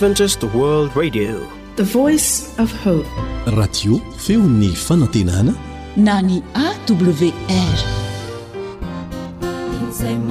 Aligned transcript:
radio 0.00 1.36
feo 4.16 4.42
ny 4.42 4.72
fanantenana 4.74 5.52
na 5.96 6.22
ny 6.22 6.42
awrnzay 6.54 7.32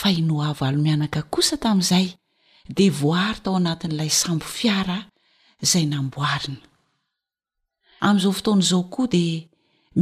fa 0.00 0.10
inoo 0.18 0.42
avalo 0.50 0.78
mianaka 0.86 1.20
kosa 1.34 1.54
tamin'izay 1.62 2.08
de 2.76 2.84
voary 3.00 3.38
tao 3.44 3.54
anatin'ilay 3.60 4.10
sambo 4.20 4.46
fiara 4.58 4.98
izay 5.64 5.84
namboarina 5.94 6.60
amin'izao 8.06 8.32
fotoana 8.38 8.62
izao 8.66 8.82
koa 8.94 9.08
dia 9.14 9.38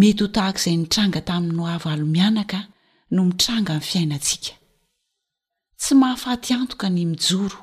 mety 0.00 0.20
ho 0.24 0.28
tahaka 0.36 0.58
izay 0.60 0.76
nitranga 0.80 1.20
taminy 1.28 1.52
no 1.56 1.62
avalomianaka 1.76 2.58
no 3.14 3.20
mitranga 3.28 3.72
ny 3.78 3.82
fiainatsika 3.90 4.52
tsy 5.80 5.92
mahafaty 6.02 6.48
antoka 6.60 6.86
ny 6.94 7.00
mijoro 7.12 7.58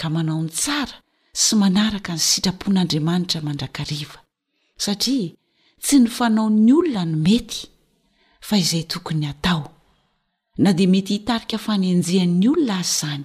ka 0.00 0.06
manao 0.14 0.40
ny 0.44 0.50
tsara 0.60 0.96
sy 1.42 1.52
manaraka 1.60 2.12
ny 2.16 2.22
sitrapon'andriamanitra 2.28 3.40
mandrakariva 3.46 4.18
satria 4.84 5.30
tsy 5.84 5.96
ny 6.02 6.06
fanaony 6.16 6.72
olona 6.78 7.02
no 7.10 7.16
mety 7.26 7.60
fa 8.46 8.54
izay 8.64 8.84
tokony 8.92 9.26
atao 9.34 9.64
na 10.58 10.72
dia 10.74 10.88
mety 10.90 11.12
hitarika 11.12 11.58
fanianjean'ny 11.58 12.48
olona 12.50 12.78
azy 12.78 12.90
zany 13.00 13.24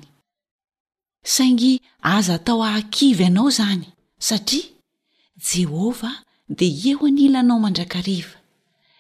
saingy 1.34 1.73
aza 2.16 2.34
atao 2.40 2.62
hahakivy 2.62 3.23
anao 3.25 3.50
zany 3.58 3.86
satria 4.28 4.70
jehova 5.48 6.12
dia 6.58 6.72
ieo 6.90 7.06
anilanao 7.08 7.59
mandrakariva 7.59 8.38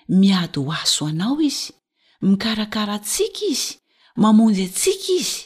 miady 0.09 0.59
ho 0.59 0.71
aso 0.73 1.05
anao 1.07 1.41
izy 1.41 1.73
mikarakara 2.21 2.93
antsika 2.97 3.41
izy 3.53 3.69
mamonjy 4.21 4.63
atsika 4.69 5.09
izy 5.19 5.37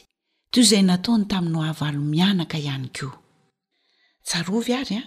tio 0.50 0.62
izay 0.64 0.82
nataony 0.88 1.24
tamino 1.30 1.60
hahavalo 1.60 2.00
mianaka 2.12 2.56
ihany 2.58 2.88
ko 2.96 3.08
tsarovy 4.26 4.72
ary 4.80 4.96
an 4.96 5.06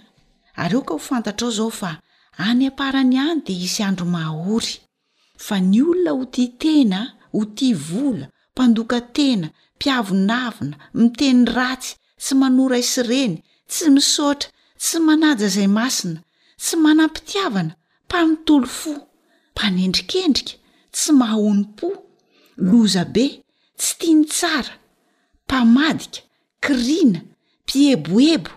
areo 0.63 0.81
ka 0.81 0.93
ho 0.93 0.99
fantatra 0.99 1.45
ao 1.47 1.53
izao 1.53 1.69
fa 1.71 1.91
any 2.37 2.67
aparany 2.69 3.17
any 3.17 3.41
dia 3.45 3.57
hisy 3.57 3.83
andro 3.83 4.05
maahory 4.05 4.71
fa 5.45 5.55
ny 5.59 5.81
olona 5.81 6.11
ho 6.17 6.25
ty 6.25 6.45
tena 6.61 7.17
ho 7.31 7.41
ti 7.57 7.69
vola 7.73 8.27
mpandokatena 8.53 9.47
mpiavonavina 9.75 10.75
miteny 10.99 11.41
ratsy 11.57 11.91
tsy 12.23 12.33
manorai 12.41 12.83
syreny 12.93 13.33
tsy 13.71 13.85
misaotra 13.95 14.49
tsy 14.81 14.97
manaja 15.07 15.45
izay 15.49 15.69
masina 15.79 16.19
tsy 16.63 16.75
manam-pitiavana 16.83 17.73
mpanotolo 18.05 18.67
fo 18.79 18.93
mpanendrikendrika 19.53 20.53
tsy 20.95 21.09
mahhonympo 21.21 21.87
lozabe 22.69 23.25
tsy 23.79 23.91
tia 23.99 24.13
ny 24.19 24.23
tsara 24.35 24.73
mpamadika 25.45 26.19
krina 26.65 27.19
mpieboebo 27.65 28.51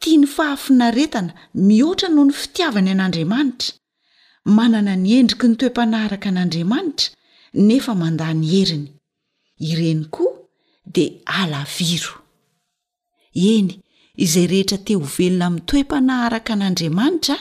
tia 0.00 0.16
ny 0.20 0.24
fahafinaretana 0.34 1.32
mihoatra 1.68 2.08
noho 2.12 2.24
ny 2.28 2.34
fitiavany 2.40 2.88
an'andriamanitra 2.92 3.70
manana 4.56 4.92
ny 5.02 5.08
endriky 5.20 5.46
ny 5.50 5.54
toempanaraka 5.60 6.26
an'andriamanitra 6.32 7.10
nefa 7.56 7.94
mandany 7.94 8.46
heriny 8.50 8.88
ireny 9.58 10.04
koa 10.10 10.32
dia 10.92 11.10
alaviro 11.24 12.12
eny 13.52 13.70
izay 14.24 14.46
rehetra 14.50 14.78
te 14.84 14.92
ho 14.98 15.04
velona 15.16 15.48
mi'n 15.54 15.64
toe-pana 15.68 16.14
araka 16.26 16.52
n'andriamanitra 16.56 17.36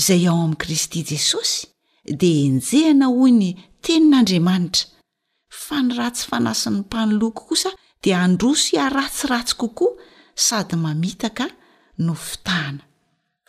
izay 0.00 0.24
ao 0.30 0.38
amin'i 0.44 0.60
kristy 0.62 1.04
jesosy 1.10 1.66
dia 2.20 2.40
enjehana 2.48 3.06
hoy 3.16 3.32
ny 3.40 3.50
tenin'andriamanitra 3.84 4.86
fa 5.64 5.76
ny 5.84 5.90
ratsy 5.98 6.24
fanasin'ny 6.30 6.78
mpaniloako 6.84 7.42
kosa 7.50 7.70
dia 8.02 8.16
androso 8.24 8.76
iaratsiratsy 8.76 9.54
kokoa 9.60 9.92
sady 10.46 10.76
mamitaka 10.84 11.44
no 12.04 12.12
fitahana 12.26 12.82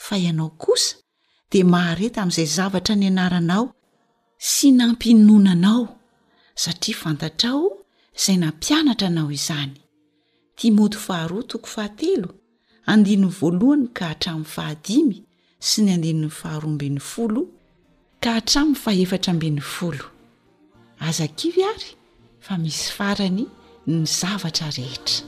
fa 0.06 0.14
ianao 0.24 0.52
kosa 0.64 0.94
dia 1.52 1.66
mahareta 1.74 2.18
amin'izay 2.22 2.50
zavatra 2.58 2.94
ny 3.00 3.08
anaranao 3.14 3.66
sy 4.40 4.72
nampinonanao 4.72 5.88
satria 6.56 6.96
fantatraao 6.98 7.70
izay 8.20 8.38
nampianatra 8.38 9.08
anao 9.08 9.32
izany 9.32 9.72
timoty 10.56 10.98
faharoatoko 10.98 11.68
fahatelo 11.76 12.30
andinny 12.92 13.28
voalohany 13.40 13.88
ka 13.98 14.04
hatramin'ny 14.12 14.46
fahadimy 14.56 15.18
sy 15.70 15.80
ny 15.86 15.92
andinn'ny 15.96 16.30
faharoambin'ny 16.40 17.00
folo 17.12 17.42
ka 18.24 18.30
hatramin'ny 18.38 18.80
fahefatra 18.84 19.30
ambin'ny 19.36 19.62
folo 19.76 20.06
azakio 21.08 21.52
iary 21.62 21.90
fa 22.46 22.54
misy 22.64 22.86
farany 22.98 23.42
ny 23.88 24.06
zavatra 24.20 24.68
rehetra 24.78 25.28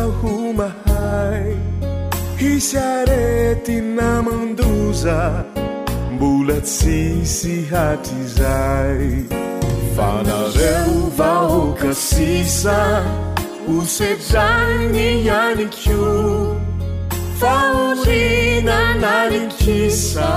humahai 0.00 1.56
hisareti 2.38 3.72
namanduza 3.80 5.44
mbulasisi 6.14 7.64
hati 7.70 8.24
zai 8.24 9.24
vanazeu 9.96 11.10
vaokasisa 11.16 13.04
usedjane 13.80 15.30
aniqu 15.30 16.46
faulina 17.40 18.78
nanimpisa 19.04 20.28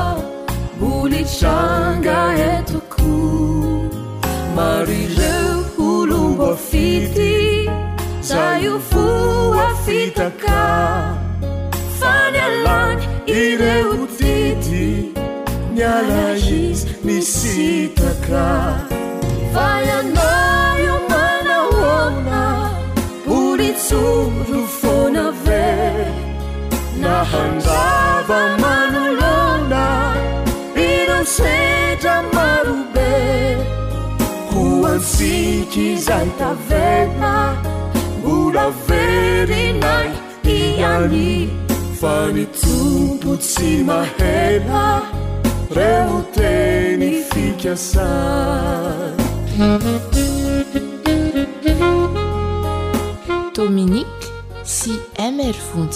bulitanga 0.80 2.20
etuku 2.58 3.14
marizeulubafiti 4.56 7.35
fuafia 8.90 10.32
faνialman 12.00 12.98
ireutiti 13.28 15.14
nalais 15.78 16.88
nisitaka 17.06 18.48
vaianaio 19.54 20.96
manalona 21.12 22.42
puricudu 23.26 24.62
foνaβe 24.80 25.68
nahandava 27.04 28.40
manalona 28.64 29.84
ireuseĝa 30.88 32.16
marube 32.36 33.12
kuasikizaitaβea 34.52 37.38
averinaiani 38.58 41.50
vani 42.02 42.46
tubusimahea 42.60 45.02
reuteni 45.76 47.12
fikasa 47.24 48.06
dominik 53.56 54.08
si 54.64 55.00
emerfunt 55.18 55.96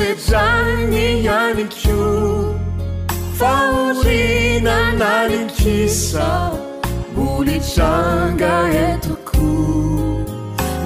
aaniq 0.00 1.76
faulina 3.38 4.76
naninkisa 5.00 6.28
boliranga 7.16 8.54
etoko 8.90 9.48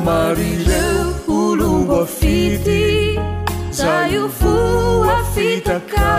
marireufulomboafity 0.06 2.80
zayufoafitaka 3.80 6.10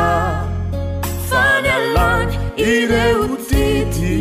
faalany 1.29 2.33
i 2.69 2.71
reuutity 2.93 4.13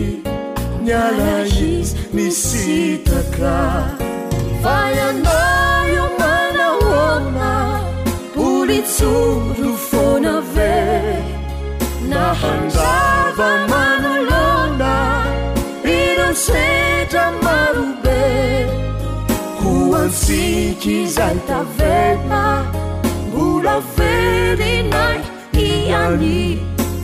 nyalais 0.89 1.89
misitakaa 2.17 3.81
rufonave 9.59 11.17
na 12.09 12.33
handava 12.33 13.67
manolona 13.71 14.95
inansetra 15.85 17.25
marube 17.43 18.67
koansiki 19.61 20.97
zanta 21.15 21.61
vela 21.79 22.47
mbulavedi 23.29 24.75
naitiani 24.93 26.37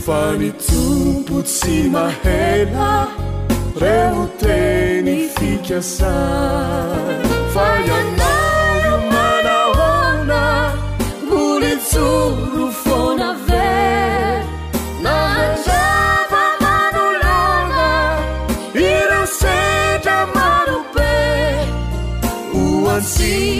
fanittumbusi 0.06 1.76
mahela 1.96 2.90
reuteni 3.82 5.18
fikasan 5.36 7.27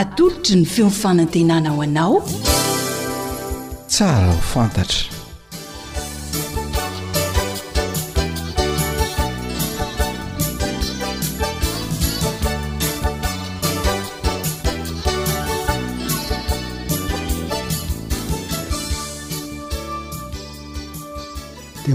atolotry 0.01 0.55
ny 0.59 0.65
veonfanantenana 0.75 1.69
ho 1.75 1.81
anao 1.85 2.17
tsara 3.93 4.27
ho 4.33 4.39
fantatra 4.53 5.10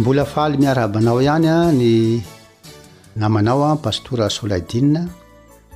volafaly 0.07 0.57
miarabanao 0.63 1.21
ihany 1.23 1.49
a 1.49 1.59
ny 1.73 2.23
namanao 3.17 3.63
a 3.73 3.77
pastoura 3.85 4.29
solaidine 4.37 5.01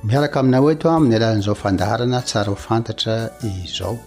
miaraka 0.07 0.35
aminao 0.41 0.65
eto 0.73 0.85
amin'ny 0.95 1.15
alazan'izao 1.19 1.57
fandarana 1.63 2.19
tsara 2.27 2.49
ho 2.51 2.55
fantatra 2.67 3.13
izao 3.43 3.97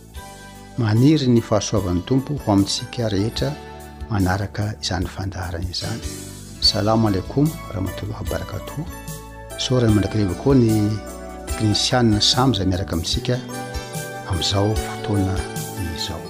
maniry 0.82 1.26
ny 1.34 1.40
fahasoavan'ny 1.48 2.02
tompo 2.08 2.30
ho 2.42 2.46
amintsika 2.54 3.02
rehetra 3.14 3.48
manaraka 4.12 4.64
izany 4.82 5.06
fandarana 5.14 5.68
izany 5.74 6.00
salamoaleikom 6.70 7.46
rahmatollah 7.74 8.20
barakato 8.32 8.78
sorany 9.64 9.92
mandrakareva 9.96 10.34
koa 10.42 10.54
ny 10.62 10.72
krisianna 11.56 12.18
samy 12.32 12.52
zay 12.58 12.66
miaraka 12.70 12.92
amintsika 12.96 13.34
ami'izao 14.30 14.68
fotoana 14.84 15.34
izao 15.96 16.23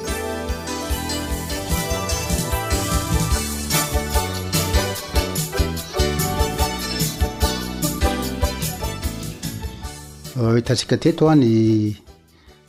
tantsika 10.34 10.96
teto 11.02 11.28
a 11.30 11.34
ny 11.42 11.94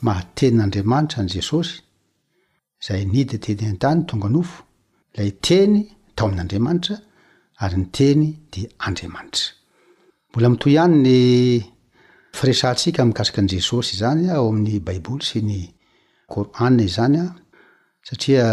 mahatenin'andriamanitra 0.05 1.19
nyjesosy 1.25 1.73
zay 2.85 3.01
nidy 3.11 3.37
tenyen-tanytonga 3.45 4.29
nofo 4.35 4.57
lay 5.17 5.29
teny 5.45 5.73
tao 6.15 6.25
amin'nandriamanitra 6.27 6.95
ary 7.63 7.75
nyteny 7.81 8.21
de 8.53 8.61
andriamanitra 8.85 9.47
mbola 10.29 10.47
mitoiany 10.53 10.95
ny 11.05 11.15
firesantsika 12.37 13.01
mkasika 13.09 13.41
n 13.45 13.49
jesosy 13.57 13.93
zany 14.01 14.23
ao 14.35 14.45
amin'y 14.51 14.79
baiboly 14.87 15.25
sy 15.29 15.39
ny 15.47 15.57
coraa 16.31 16.69
izanya 16.87 17.25
satria 18.07 18.47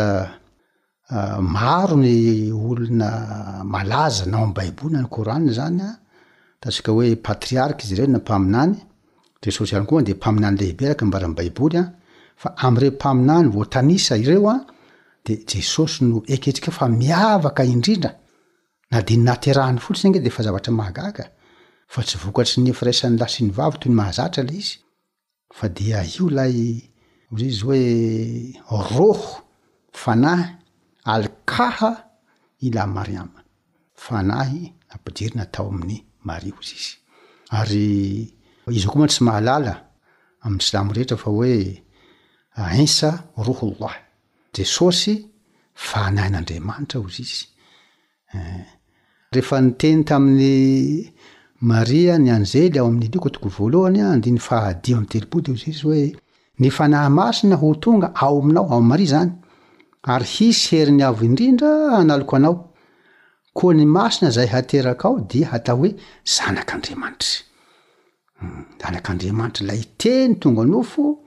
maro 1.56 1.96
ny 2.04 2.12
olona 2.68 3.10
malaza 3.74 4.24
nao 4.30 4.44
am'y 4.46 4.54
baiboly 4.58 4.92
na 4.94 5.00
ny 5.02 5.08
coraa 5.14 5.40
zanya 5.58 5.88
tantsika 6.60 6.90
hoe 6.94 7.14
patriarka 7.26 7.82
izy 7.84 7.94
ireno 7.94 8.12
na 8.12 8.18
mpaminany 8.18 8.76
resosiako 9.46 10.02
de 10.02 10.14
mpaminany 10.14 10.56
lehibe 10.60 10.84
araka 10.86 11.04
mbarany 11.06 11.34
baiboly 11.38 11.76
a 11.76 11.80
ah. 11.82 11.88
fa 12.36 12.48
amreo 12.66 12.90
mpaminany 12.90 13.48
votanisa 13.48 14.16
ireo 14.16 14.50
ah, 14.50 14.62
a 14.68 14.72
de 15.24 15.34
jesosy 15.50 16.04
no 16.04 16.16
eketrika 16.34 16.70
fa 16.70 16.88
miavaka 16.88 17.64
indrindra 17.64 18.12
na 18.90 19.00
de 19.08 19.16
naterahany 19.26 19.78
fotsiny 19.84 20.08
angyh 20.10 20.22
defa 20.26 20.42
zavatra 20.46 20.72
mahagaga 20.80 21.24
fa 21.92 22.00
tsy 22.06 22.16
vokatry 22.22 22.58
ny 22.64 22.72
firaisan'ny 22.78 23.16
lasynyvavy 23.20 23.76
toy 23.80 23.90
ny 23.92 23.96
mahazatra 24.00 24.42
la 24.48 24.52
izy 24.62 24.74
fa 25.56 25.66
dia 25.76 25.98
io 26.12 26.26
lay 26.38 26.58
ozy 27.32 27.46
izy 27.52 27.62
hoe 28.68 28.84
roho 28.96 29.30
fanahy 30.02 30.46
alikaha 31.12 31.90
ilay 32.66 32.88
mariama 32.96 33.40
fanahy 34.04 34.62
ampijiryna 34.92 35.44
tao 35.54 35.66
amin'ny 35.72 35.98
mario 36.28 36.56
zy 36.68 36.74
izy 36.82 36.92
ary 37.60 37.88
izakoa 38.70 38.98
moa 38.98 39.08
tsy 39.10 39.24
mahalala 39.24 39.74
amn'y 40.44 40.62
slamo 40.68 40.90
rehetra 40.92 41.16
fa 41.22 41.30
hoe 41.30 41.82
ainsa 42.54 43.10
rohllah 43.46 43.94
jesosy 44.56 45.14
fanahin'andriamanitra 45.74 46.98
ozy 47.04 47.20
izy 47.26 47.44
eh, 48.34 48.62
rehefanyteny 49.34 50.00
tamin'ny 50.04 50.54
mai 51.68 52.04
ny 52.24 52.30
anzely 52.36 52.78
ao 52.78 52.86
amn''lioko 52.90 53.28
toko 53.34 53.48
voaloanydny 53.56 54.38
fahadi 54.48 54.94
amy 54.96 55.08
telobody 55.12 55.52
zy 55.60 55.66
izyoe 55.74 56.02
ny 56.60 56.68
fanah 56.76 57.04
masina 57.18 57.56
ho 57.62 57.68
tonga 57.82 58.08
ao 58.24 58.34
aminao 58.42 58.66
amaria 58.78 59.10
zany 59.14 59.32
ary 60.14 60.26
hisy 60.34 60.62
heri 60.76 60.92
ny 60.98 61.02
avo 61.08 61.22
indrindra 61.28 61.70
analok 62.00 62.30
anao 62.36 62.56
koa 63.56 63.72
ny 63.78 63.84
masina 63.96 64.30
zay 64.36 64.48
haterak 64.54 65.00
ao 65.08 65.14
de 65.30 65.40
hatao 65.50 65.76
hoe 65.80 65.90
zanak'andriamanitry 66.34 67.42
zanak'andriamanitra 68.80 69.66
la 69.66 69.74
teny 69.98 70.34
tonga 70.40 70.64
nofo 70.64 71.24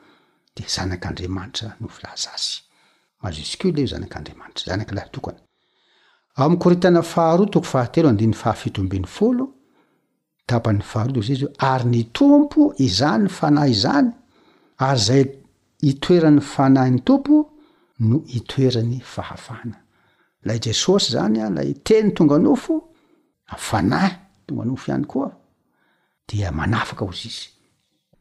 de 0.57 0.63
zanak'andriamanitra 0.75 1.75
novilazasy 1.81 2.53
maziscille 3.24 3.86
zanak'andriamanitra 3.91 4.63
zanak'la 4.69 5.01
tokany 5.13 5.39
aomkoritana 6.41 7.01
faharoa 7.13 7.45
toko 7.53 7.65
fahatelo 7.74 8.07
andiy 8.13 8.31
fahafitombiny 8.41 9.07
folo 9.17 9.45
tapan'ny 10.50 10.81
faharoa 10.91 11.13
toozay 11.15 11.31
izy 11.36 11.45
ho 11.45 11.50
ary 11.72 11.86
ny 11.93 12.01
tompo 12.17 12.62
izany 12.86 13.27
fanay 13.38 13.69
izany 13.75 14.10
ary 14.88 15.00
zay 15.07 15.24
itoeran'ny 15.89 16.41
fanay 16.53 16.89
ny 16.95 17.00
tompo 17.07 17.36
no 18.00 18.17
itoerany 18.38 19.00
fahafana 19.13 19.77
la 20.48 20.53
jesosy 20.65 21.07
zany 21.15 21.38
a 21.45 21.50
la 21.50 21.63
teny 21.88 22.12
tonga 22.17 22.38
nofo 22.45 22.74
afanay 23.55 24.10
tonga 24.48 24.63
nofo 24.69 24.86
ihany 24.91 25.07
koa 25.13 25.31
manafaka 26.51 27.05
ozy 27.10 27.29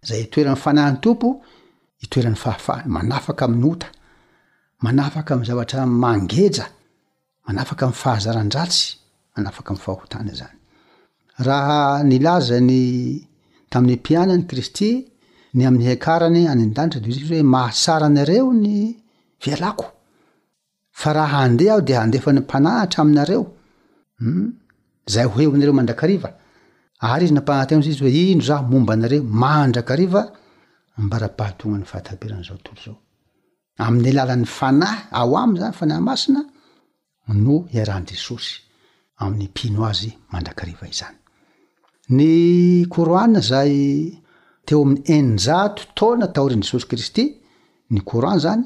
izyzay 0.03 0.25
toeran'ny 0.33 0.57
fanahny 0.65 0.99
tompo 1.05 1.29
itoeran'ny 2.05 2.37
fahafaha 2.45 2.85
manafaka 2.87 3.43
ami'ny 3.47 3.65
ota 3.73 3.89
manafaka 4.85 5.31
am 5.35 5.43
zavatra 5.49 5.87
mangeja 5.87 6.65
manafaka 7.47 7.83
amy 7.87 7.95
fahazarandratsy 8.03 8.83
manafaka 9.35 9.71
m 9.75 9.79
fahhotana 9.85 10.33
zany 10.41 10.59
aha 11.41 11.59
nylaza 12.09 12.57
ny 12.69 12.79
tamin'y 13.73 13.97
piana 14.07 14.35
ny 14.37 14.45
kristy 14.51 14.91
ny 15.57 15.63
amn'ny 15.69 15.89
ikarany 15.97 16.43
anen-danitra 16.53 17.01
de 17.05 17.11
zy 17.15 17.21
izy 17.23 17.29
hoe 17.33 17.43
mahasara 17.55 18.07
anareo 18.11 18.53
ny 18.65 18.75
vialako 19.43 19.87
fa 21.01 21.09
raha 21.17 21.39
handeha 21.45 21.73
aho 21.75 21.81
de 21.89 21.95
andefa 22.05 22.29
'ny 22.33 22.41
mpananatra 22.45 22.99
aminareo 23.03 23.43
hmm? 24.21 24.47
zay 25.13 25.25
ho 25.31 25.37
eo 25.43 25.49
aminareo 25.51 25.75
mandakariva 25.81 26.29
ary 27.01 27.25
izy 27.27 27.35
nampanatezy 27.35 27.91
izy 27.91 28.05
oe 28.05 28.13
ino 28.33 28.43
zaomombanareo 28.49 29.23
mandrakariva 29.43 30.23
mbara-pahatonany 31.05 31.85
fahatberanzao 31.93 32.59
tolozao 32.67 32.97
amin'ny 33.85 34.13
lalan'ny 34.17 34.47
fanahy 34.59 34.99
ao 35.19 35.33
amy 35.43 35.57
zany 35.61 35.75
fanah 35.81 35.99
masina 36.09 36.41
no 37.45 37.55
iarahanjesosy 37.77 38.53
amin'y 39.23 39.49
pino 39.57 39.81
azy 39.91 40.11
mandrakariva 40.33 40.85
izany 40.95 41.17
ny 42.17 42.29
orana 43.01 43.41
zay 43.51 43.75
teo 44.67 44.83
amin'y 44.85 45.03
injato 45.17 45.83
tana 45.99 46.27
taorenyjesosy 46.37 46.87
kristy 46.91 47.25
ny 47.93 47.99
orant 48.17 48.41
zany 48.45 48.63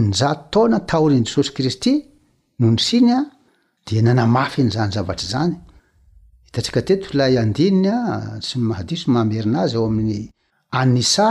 njato 0.00 0.48
tana 0.52 0.78
taorenyjesosy 0.90 1.50
kristy 1.56 1.92
nony 2.60 2.78
sinya 2.88 3.18
de 3.86 3.94
nanamafy 4.04 4.60
n'zanyzavatry 4.66 5.28
zany 5.34 5.54
itatsika 6.52 6.84
teto 6.84 7.08
lay 7.16 7.36
andiny 7.40 7.88
sy 8.44 8.58
mahadiso 8.60 9.10
mahamerin 9.10 9.56
azy 9.56 9.76
ao 9.78 9.86
am'y 9.88 10.28
anisa 10.80 11.28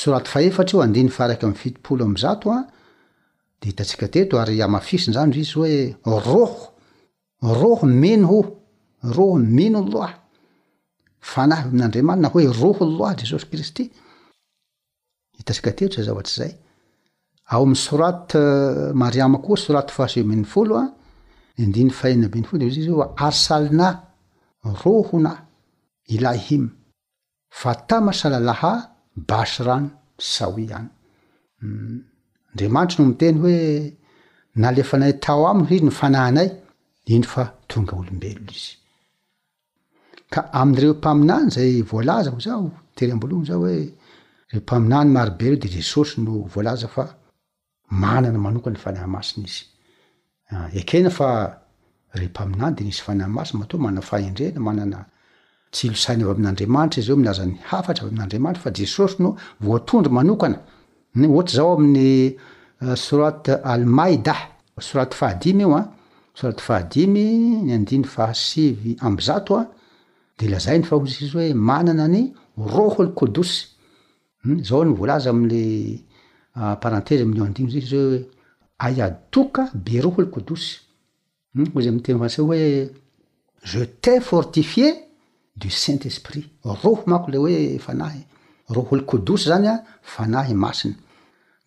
sorat 0.00 0.26
aeataoandiny 0.36 1.10
faraky 1.16 1.52
fitolo 1.60 2.04
aaodhikeo 2.30 4.40
ary 4.42 4.56
amafisinzan 4.66 5.32
iy 5.42 5.50
oe 5.64 5.78
roho 6.04 6.68
roho 7.60 7.86
mno 7.96 8.28
o 8.38 8.62
roho 9.16 9.36
mnoloayanahyamiandriamanna 9.56 12.28
hoe 12.32 12.46
roho 12.60 12.82
loa 12.96 13.12
jesosy 13.20 13.46
kristyyao 13.50 16.18
ay 16.18 16.24
soratiama 17.86 19.08
eh, 19.42 19.48
oy 19.52 19.56
sorat 19.66 19.88
faasemey 19.96 20.40
foloadiyfahnay 20.52 22.44
foo 22.48 23.08
aralina 23.26 24.07
rohona 24.64 25.32
ila 26.08 26.32
himy 26.36 26.68
fa 27.50 27.74
tamasalalaha 27.88 28.72
basy 29.28 29.62
rano 29.66 29.90
sahoi 30.18 30.66
hany 30.72 30.88
hmm. 31.60 31.98
andriamanitry 32.50 33.02
no 33.02 33.08
miteny 33.12 33.38
hoe 33.42 33.58
nalefanay 34.62 35.12
tao 35.24 35.42
amiy 35.50 35.66
izy 35.72 35.84
nofanaanay 35.88 36.48
ino 37.14 37.26
fa 37.32 37.42
tonga 37.70 37.94
olombelono 38.00 38.50
izy 38.58 38.72
ka 40.32 40.40
amn''ireo 40.60 40.94
mpaminany 40.98 41.46
zay 41.54 41.72
voalaza 41.90 42.30
ho 42.34 42.38
zao 42.46 42.66
teryam-bolonin 42.96 43.46
zao 43.50 43.60
hoe 43.64 43.82
reo 44.52 44.60
mpaminany 44.62 45.08
marobe 45.16 45.44
reo 45.50 45.60
de 45.62 45.68
jesosy 45.76 46.14
no 46.24 46.32
voalaza 46.52 46.86
fa 46.94 47.04
manana 48.02 48.38
manokay 48.46 48.74
fanahymasiny 48.84 49.46
izy 49.50 49.62
ah, 50.52 50.68
ekenafa 50.80 51.28
rempaminany 52.16 52.74
de 52.76 52.84
nsy 52.88 53.02
fanamasmtmanaa 53.06 54.00
fahendrena 54.10 54.60
manana 54.68 54.98
tsilosainy 55.72 56.22
avy 56.24 56.30
ami''andriamanitra 56.40 57.00
izy 57.02 57.12
milazan'ny 57.20 57.56
hafatra 57.70 58.04
avy 58.06 58.14
amadramantra 58.18 58.62
fa 58.64 58.70
jesosy 58.78 59.16
no 59.22 59.30
voatondry 59.66 60.12
aoana 60.16 60.58
ohatrzao 61.34 61.70
amin'y 61.76 62.12
uh, 62.82 62.94
soraty 63.06 63.52
almaida 63.72 64.34
soraty 64.88 65.14
fahadimy 65.16 65.62
io 65.64 65.74
asaty 66.34 66.72
ah. 66.72 66.74
ahady 66.74 67.02
ny 67.14 67.72
andiny 67.76 68.04
fahiy 68.14 68.92
azaoa 69.06 69.60
ah. 69.60 69.66
de 70.38 70.46
lazainy 70.52 70.84
faoyizyoe 70.88 71.48
manana 71.70 72.06
ny 72.14 72.22
rohol 72.74 73.08
kodosy 73.20 73.58
hmm, 74.42 74.64
zao 74.68 74.84
nyvolaza 74.88 75.30
amleparentazy 75.34 77.22
uh, 77.22 77.22
amdnoy 77.22 78.22
aadoka 78.86 79.62
be 79.74 80.00
rohlkoos 80.00 80.87
o 81.74 81.80
zay 81.80 81.88
amitei 81.90 82.14
asao 82.26 82.46
hoe 82.50 82.64
jeta 83.70 84.12
fortifie 84.30 84.88
du 85.60 85.68
saint 85.82 86.02
esprit 86.10 86.44
roho 86.62 86.92
mako 87.12 87.28
le 87.32 87.38
oe 87.46 87.78
fanahy 87.78 88.20
euh, 88.70 88.74
roh 88.74 88.88
l 88.92 89.02
kodosy 89.10 89.46
zany 89.50 89.66
a 89.74 89.84
fanahy 90.12 90.54
masiny 90.64 90.94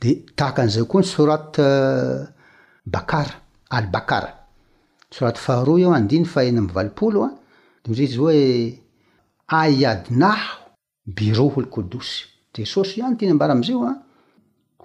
de 0.01 0.09
taaka 0.39 0.61
anzay 0.65 0.85
koa 0.91 1.01
nysoraty 1.01 1.61
bakar 2.93 3.27
al 3.75 3.85
bakara 3.95 4.31
soraty 5.15 5.39
faharo 5.45 5.73
o 5.73 5.91
andiny 5.99 6.25
fa 6.33 6.43
ena 6.45 6.59
am 6.63 6.67
valopolo 6.75 7.21
a 7.25 7.29
de 7.83 7.93
zay 7.97 8.07
zy 8.13 8.19
oe 8.27 8.41
aiadnah 9.63 10.41
beroh 11.17 11.53
l 11.63 11.67
kodosy 11.75 12.17
de 12.53 12.63
saosy 12.71 12.99
iany 12.99 13.15
tiny 13.17 13.31
ambara 13.33 13.53
amzayio 13.57 13.83
a 13.83 13.93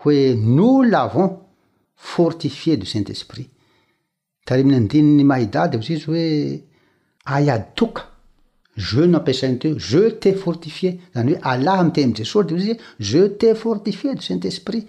hoe 0.00 0.35
no 0.57 0.83
lavons 0.93 1.33
fortifie 1.97 2.76
du 2.76 2.87
saint 2.87 3.09
esprit 3.15 3.50
adiny 4.53 4.91
deizy 5.81 6.11
oe 6.11 6.25
aad 7.25 7.65
tok 7.75 7.99
e 8.76 8.79
noampsany 9.11 9.55
e 9.65 9.67
te 10.23 10.31
fortifie 10.35 10.91
ye 11.15 11.37
ah 11.43 11.79
amtenyajeso 11.83 12.41
e 12.43 12.79
te 13.41 13.55
fortifie 13.55 14.15
de 14.15 14.21
saint 14.23 14.45
esprit 14.50 14.87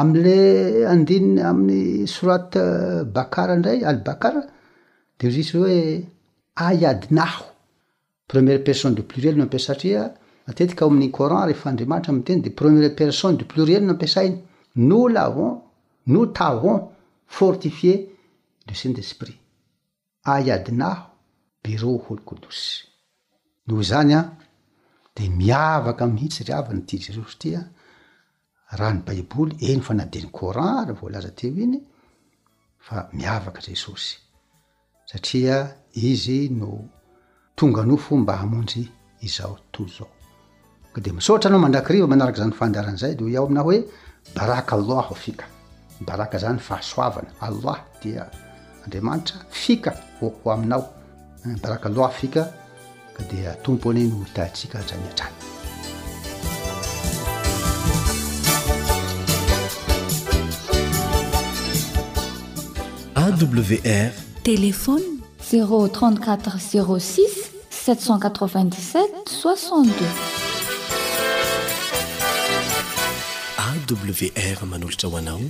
alayaysrat 0.00 2.50
bakar 3.14 3.48
nray 3.60 3.78
bakar 4.06 4.34
dey 5.18 5.50
oe 5.62 5.78
aanaho 6.56 7.44
premiere 8.28 8.64
persone 8.68 8.94
de 8.96 9.02
plrielsioran 9.02 9.48
redtra 9.48 10.10
atey 10.50 10.66
de 12.44 12.50
premiere 12.60 12.90
persone 13.00 13.36
de 13.38 13.44
plurielnoay 13.44 14.34
oo 15.46 15.52
saintesprit 18.74 19.38
aiadinah 20.24 21.06
bure 21.64 21.98
hôli 22.06 22.22
kodosy 22.24 22.86
noho 23.66 23.82
zany 23.82 24.14
a 24.14 24.22
de 25.16 25.28
miavaka 25.28 26.04
mihitsiriavany 26.14 26.82
ty 26.86 26.96
jesosy 27.04 27.36
tia 27.40 27.60
rany 28.78 29.00
baiboly 29.06 29.54
eno 29.70 29.82
fanadeny 29.88 30.30
corant 30.38 30.88
voalaza 31.00 31.30
te 31.38 31.46
o 31.52 31.56
iny 31.64 31.78
fa 32.86 32.96
miavaka 33.18 33.60
jesosy 33.68 34.16
satria 35.10 35.56
izy 36.10 36.40
no 36.60 36.68
tonga 37.58 37.82
nofo 37.90 38.16
mba 38.16 38.34
hamonjy 38.42 38.82
izao 39.26 39.56
to 39.72 39.82
zao 39.96 40.10
ka 40.92 40.98
de 41.04 41.10
misaotra 41.12 41.48
anao 41.48 41.62
mandrakiriva 41.64 42.06
manaraka 42.12 42.38
zany 42.42 42.54
fandaran'zay 42.60 43.12
dao 43.18 43.44
amina 43.46 43.62
oe 43.70 43.78
barakalah 44.36 45.06
afika 45.14 45.44
baraka 46.08 46.36
zany 46.42 46.60
fahasoavana 46.68 47.30
alah 47.46 47.78
dia 48.02 48.24
andriamanitra 48.84 49.40
fika 49.50 49.92
ho 50.20 50.32
aminao 50.54 50.84
baraka 51.62 51.88
loha 51.88 52.10
fika 52.20 52.42
ka 53.16 53.22
dia 53.30 53.50
tompoany 53.64 54.02
nyolotaatsika 54.10 54.76
zanya-trany 54.88 55.38
awr 63.14 64.12
telefony 64.42 65.10
034 65.50 66.82
06 66.84 66.84
787 67.84 68.98
62 69.42 70.08
awr 74.48 74.56
manolotra 74.66 75.08
ho 75.10 75.16
anao 75.18 75.44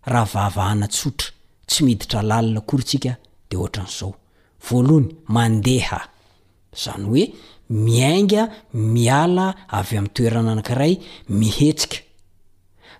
raha 0.05 0.25
vava 0.33 0.63
ana 0.65 0.87
tsotra 0.87 1.27
tsy 1.67 1.83
miditra 1.85 2.21
laina 2.21 2.61
oysika 2.73 3.15
loany 4.71 5.05
mandeha 5.27 6.10
zany 6.71 7.03
hoe 7.07 7.33
miainga 7.77 8.43
miala 8.73 9.47
avy 9.79 9.97
amin'ny 9.97 10.13
toerana 10.15 10.51
anakiray 10.51 10.93
mihetsika 11.39 11.97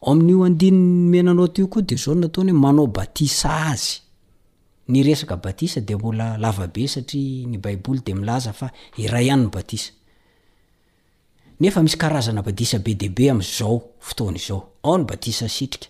mi''imenanao 0.00 1.48
to 1.48 1.66
koa 1.68 1.83
de 1.83 1.96
zao 1.96 2.14
nataony 2.14 2.53
hoe 2.53 2.59
manao 2.61 2.87
batisa 2.87 3.50
azy 3.72 4.00
yesas 4.88 5.85
de 5.85 5.96
molae 5.96 6.88
satryaodea 6.88 8.40
yfisybasbe 11.61 12.94
debe 12.94 13.31
amzao 13.31 13.83
fotoanzao 13.98 14.62
aony 14.83 15.05
batisa 15.05 15.48
sitrika 15.48 15.89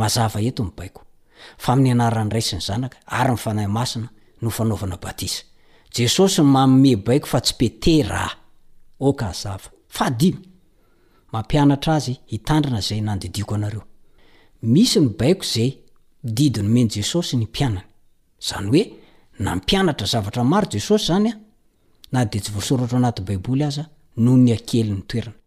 mazava 0.00 0.40
eto 0.42 0.64
nybaiko 0.64 1.02
fa 1.62 1.72
amin'ny 1.74 1.90
anaran'ny 1.94 2.30
raisy 2.34 2.56
ny 2.56 2.60
zanaka 2.68 2.96
ary 3.06 3.32
myfanahy 3.32 3.66
masina 3.78 4.08
no 4.42 4.48
fanaovana 4.56 4.96
batisa 5.04 5.42
jesosy 5.96 6.42
maome 6.54 6.92
baiko 7.06 7.26
fa 7.32 7.40
tsy 7.44 7.54
pete 7.58 7.94
rampiaa 11.32 11.78
azy 11.98 12.14
itandrinaay 12.36 13.00
nandiaene 13.00 13.80
n 16.62 16.68
miny 16.74 16.96
yoe 17.00 18.84
nampianatra 19.44 20.06
zavatra 20.12 20.42
maro 20.52 20.66
jesosy 20.74 21.06
zanya 21.10 21.32
nade 22.12 22.38
tsy 22.42 22.50
voasoratra 22.54 22.98
anatbaboy 23.00 23.62
az 23.68 23.76
noony 24.24 24.50
akely 24.56 24.88
ny 24.96 25.02
toerana 25.08 25.38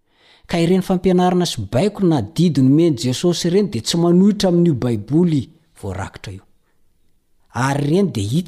ka 0.48 0.56
ireny 0.64 0.82
fampianarana 0.82 1.46
sy 1.46 1.62
baiko 1.72 2.04
na 2.08 2.22
didi 2.22 2.62
nomeny 2.64 2.96
jesosy 2.98 3.50
reny 3.52 3.70
de 3.74 3.80
tsy 3.82 3.98
manohitra 4.00 4.48
amin''iobaibolyareydei 4.50 5.52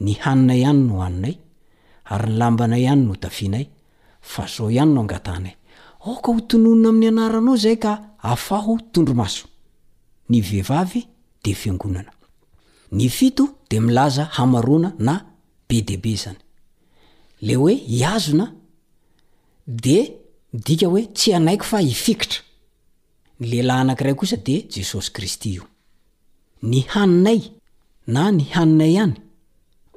ny 0.00 0.14
haninay 0.20 0.58
ihany 0.60 0.80
no 0.86 1.02
aninay 1.02 1.36
ary 2.12 2.32
ny 2.32 2.36
lambanay 2.38 2.82
ihany 2.82 3.04
no 3.06 3.14
dafinay 3.22 3.66
fa 4.20 4.46
zo 4.48 4.70
ihany 4.70 4.92
no 4.92 5.00
angatahnay 5.00 5.54
ooka 6.10 6.32
hotononina 6.32 6.88
amin'ny 6.88 7.08
anaranao 7.08 7.56
zay 7.56 7.76
ka 7.78 7.92
afaho 8.22 8.78
tondromaso 8.92 9.46
ny 10.28 10.40
vehivavy 10.40 11.06
de 11.44 11.54
fiangonana 11.54 12.10
ny 12.92 13.08
fito 13.08 13.58
de 13.70 13.80
milaza 13.80 14.24
hamarona 14.32 14.94
na 14.98 15.14
b 15.68 15.82
db 15.82 16.04
zany 16.16 16.38
le 17.42 17.56
oe 17.56 17.72
iazona 17.88 18.52
de 19.66 19.98
mdika 20.52 20.86
hoe 20.86 21.02
tsy 21.12 21.32
anaiko 21.34 21.64
fa 21.64 21.80
ifikitra 21.82 22.40
ny 23.40 23.46
lehilahy 23.48 23.80
anak'iray 23.80 24.14
kosa 24.14 24.36
de 24.36 24.66
jesosy 24.70 25.10
kristy 25.12 25.50
io 25.56 25.64
ny 26.62 26.84
haninay 26.92 27.40
na 28.06 28.30
ny 28.32 28.44
haninay 28.54 28.92
iany 28.92 29.25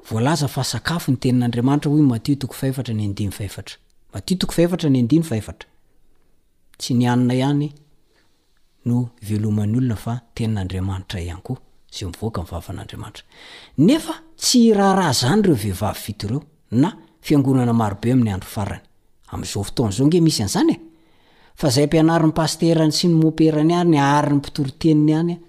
askafo 0.06 1.12
ny 1.12 1.18
tenin'andramanitramato 1.18 2.36
too 2.36 2.54
faeara 2.54 2.94
ny 2.94 3.08
ny 3.08 3.30
o 12.22 12.60
ernye 12.60 14.12
tsy 14.40 14.74
raharaha 14.74 15.14
zany 15.22 15.42
reo 15.46 15.56
vehivavy 15.64 16.00
vito 16.08 16.28
reo 16.32 16.44
nananaaobe 16.72 18.12
amin'ny 18.14 18.32
andro 18.34 18.48
faany 18.50 18.80
amzo 19.34 19.64
fotonyzao 19.64 20.08
nge 20.08 20.20
misy 20.24 20.44
anyzany 20.44 20.72
e 20.74 20.80
fa 21.60 21.70
zay 21.70 21.84
ampianari 21.86 22.28
ny 22.28 22.32
pasterany 22.32 22.92
sy 22.96 23.08
ny 23.08 23.16
moperany 23.22 23.74
ay 23.76 23.84
ny 23.86 23.98
ary 24.00 24.30
ny 24.32 24.38
mpitoriteniny 24.38 25.14
any 25.20 25.34
e? 25.34 25.49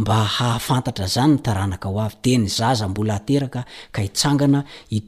mba 0.00 0.24
hahafantatra 0.24 1.06
zany 1.12 1.32
ny 1.34 1.38
taranaka 1.44 1.88
ho 1.88 1.98
avy 2.00 2.14
de 2.24 2.38
ny 2.38 2.48
zaza 2.48 2.88
mbola 2.88 3.14
aterakaa 3.20 3.64
anganaty 4.24 5.02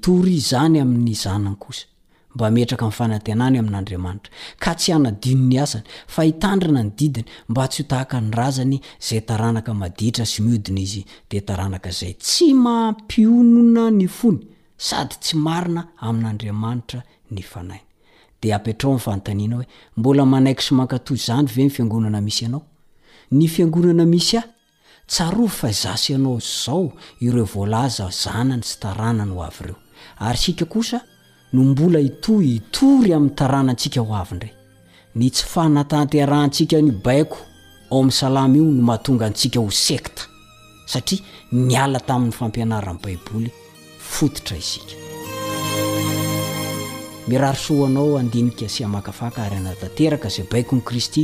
anadinony 3.33 5.57
asany 5.63 5.83
fa 6.07 6.23
hitandrina 6.23 6.83
ny 6.83 6.91
didiny 6.99 7.29
mba 7.49 7.69
tsy 7.69 7.83
hotahaka 7.83 8.21
ny 8.21 8.31
razany 8.35 8.81
zay 9.09 9.21
taranaka 9.21 9.75
maditra 9.75 10.25
sdinaide 10.27 11.39
tranakazay 11.47 12.13
tsy 12.15 12.53
mampionona 12.55 13.91
ny 13.91 14.09
fony 14.09 14.47
sady 14.77 15.15
tsy 15.23 15.37
marina 15.37 15.87
amin'andriamanitra 16.07 17.03
ny 17.31 17.43
fanainy 17.43 17.85
de 18.43 18.49
apetrao 18.57 18.95
nyfantanina 18.95 19.55
hoe 19.57 19.67
mbola 19.97 20.23
manaiky 20.33 20.63
somankato 20.69 21.15
zany 21.27 21.47
ve 21.55 21.63
ny 21.65 21.71
fiangonana 21.75 22.21
misy 22.29 22.45
anao 22.47 22.63
ny 23.31 23.49
fiangonana 23.49 24.05
misy 24.13 24.37
a 24.37 24.43
tsaro 25.13 25.47
fa 25.59 25.71
zasy 25.83 26.11
anao 26.15 26.39
zao 26.55 26.85
ireo 27.27 27.45
voalaza 27.53 28.07
zanany 28.23 28.63
sy 28.69 28.77
taranany 28.83 29.33
ho 29.35 29.41
avy 29.49 29.63
reo 29.69 29.77
ary 30.27 30.39
isika 30.39 30.65
kosa 30.75 30.99
no 31.55 31.63
mbola 31.71 31.99
itohy 32.09 32.47
itory 32.61 33.11
amin'ny 33.17 33.37
taranantsika 33.39 34.01
ho 34.07 34.13
avindrey 34.23 34.53
ny 35.19 35.27
tsy 35.35 35.45
fanatanterantsika 35.53 36.77
nio 36.83 36.97
baiko 37.07 37.37
ao 37.93 37.99
amin'ny 38.01 38.17
salama 38.21 38.57
io 38.57 38.65
no 38.65 38.83
mahatonga 38.89 39.25
antsika 39.31 39.59
ho 39.61 39.71
sekta 39.87 40.23
satria 40.93 41.21
niala 41.69 42.01
tamin'ny 42.09 42.35
fampianaran'y 42.41 43.01
baiboly 43.05 43.51
fototra 44.15 44.55
isika 44.65 44.95
miraryso 47.29 47.73
o 47.81 47.85
anao 47.89 48.17
andinika 48.23 48.67
syamakafaka 48.77 49.39
ary 49.47 49.57
anatanteraka 49.61 50.29
zay 50.35 50.47
baiko 50.53 50.73
ny 50.77 50.83
kristy 50.89 51.23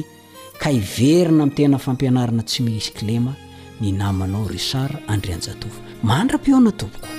ka 0.63 0.69
iverina 0.79 1.43
ami'y 1.45 1.57
tena 1.59 1.77
fampianarana 1.87 2.43
tsy 2.49 2.61
misy 2.67 2.93
klema 3.01 3.33
ny 3.81 3.91
namanao 4.01 4.49
richar 4.57 4.99
andrianjatovo 5.07 5.75
mandra-peonao 6.11 6.73
tompoko 6.83 7.18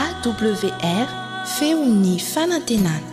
awr 0.03 1.07
feo 1.55 1.79
ny 1.95 2.19
fanantenana 2.33 3.12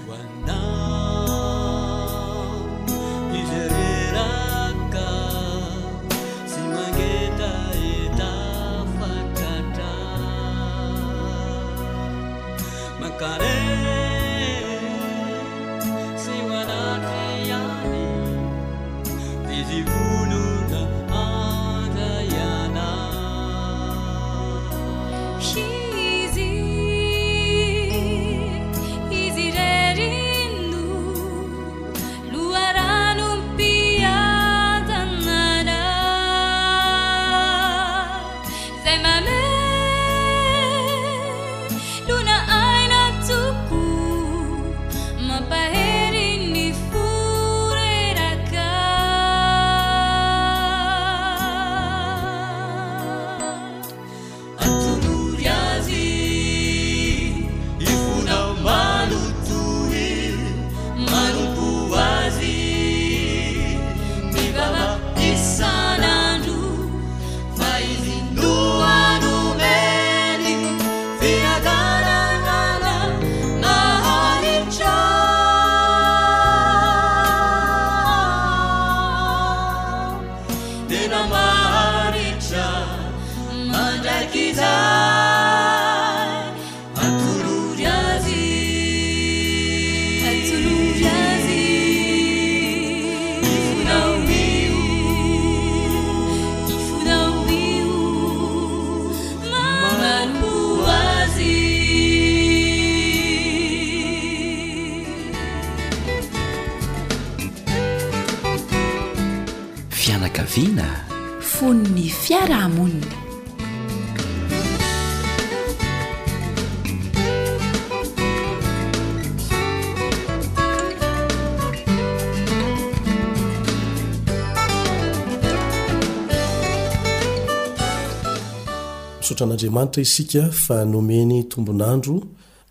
anraantra 129.42 130.03
isika 130.03 130.50
fa 130.64 130.85
nomeny 130.85 131.48
tombonandro 131.48 132.16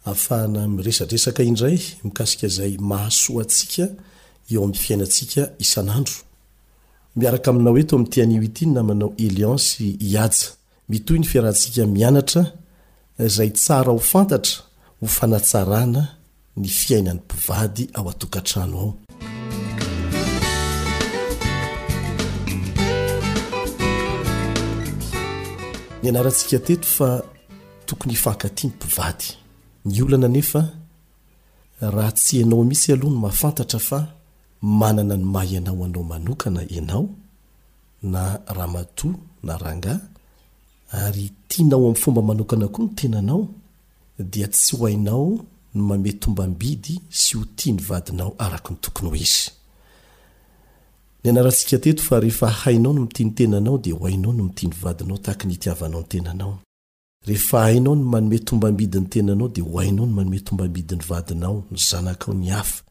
ahafahana 0.06 0.68
miresadresaka 0.68 1.44
indray 1.44 1.80
mikasika 2.04 2.48
zay 2.48 2.78
mahasoa 2.78 3.42
antsika 3.42 3.86
eo 4.52 4.64
ami'ny 4.64 4.78
fiainatsika 4.84 5.42
isan'andro 5.66 6.16
miaraka 7.16 7.50
aminao 7.52 7.74
oeto 7.76 7.94
ami'ny 7.96 8.10
tianio 8.14 8.42
ityny 8.50 8.72
namanao 8.74 9.14
eliancy 9.26 9.98
iaja 10.14 10.48
mitoy 10.90 11.18
ny 11.20 11.26
fiarahantsika 11.32 11.84
mianatra 11.96 12.44
zay 13.36 13.50
tsara 13.52 13.92
ho 13.94 14.00
fantatra 14.12 14.58
ho 15.02 15.08
fanatsarana 15.18 16.02
ny 16.58 16.68
fiaina 16.80 17.12
ny 17.14 17.20
mpovady 17.26 17.84
ao 17.98 18.10
atokantrano 18.10 18.76
ao 18.82 19.09
ny 26.04 26.10
anarantsika 26.10 26.60
teto 26.60 26.88
fa 26.88 27.24
tokony 27.86 28.12
hifakati 28.14 28.68
ny 28.68 28.72
mpivady 28.76 29.24
ny 29.86 30.04
olana 30.04 30.28
nefa 30.28 30.70
raha 31.82 32.12
tsy 32.12 32.44
anao 32.44 32.64
misy 32.64 32.94
aloha 32.94 33.14
no 33.14 33.20
mahafantatra 33.22 33.80
fa 33.80 34.08
manana 34.62 35.18
ny 35.18 35.24
mahy 35.26 35.58
anao 35.58 35.84
anao 35.86 36.04
manokana 36.04 36.62
ianao 36.72 37.10
na 38.04 38.40
ramato 38.48 39.14
na 39.44 39.58
ranga 39.58 40.00
ary 40.92 41.32
tianao 41.48 41.80
amin'ny 41.80 41.96
fomba 41.96 42.22
manokana 42.22 42.68
koa 42.68 42.86
ny 42.86 42.92
tena 42.96 43.20
anao 43.20 43.48
dia 44.20 44.48
tsy 44.48 44.76
ho 44.78 44.86
hainao 44.86 45.40
no 45.76 45.84
mame 45.84 46.12
tombambidy 46.14 47.00
sy 47.10 47.38
ho 47.38 47.44
tia 47.56 47.74
ny 47.74 47.82
vadinao 47.88 48.36
araky 48.38 48.70
ny 48.72 48.80
tokony 48.82 49.10
ho 49.10 49.16
izy 49.16 49.52
ny 51.24 51.30
anaratsika 51.30 51.78
teto 51.78 52.04
fa 52.04 52.20
rehefa 52.20 52.48
hainao 52.50 52.94
no 52.94 53.02
mitinytenanao 53.02 53.78
de 53.78 53.92
hoonyony 53.92 54.54
adinaony 61.18 61.78
zanakao 61.90 62.34
ny 62.34 62.52
afa 62.52 62.84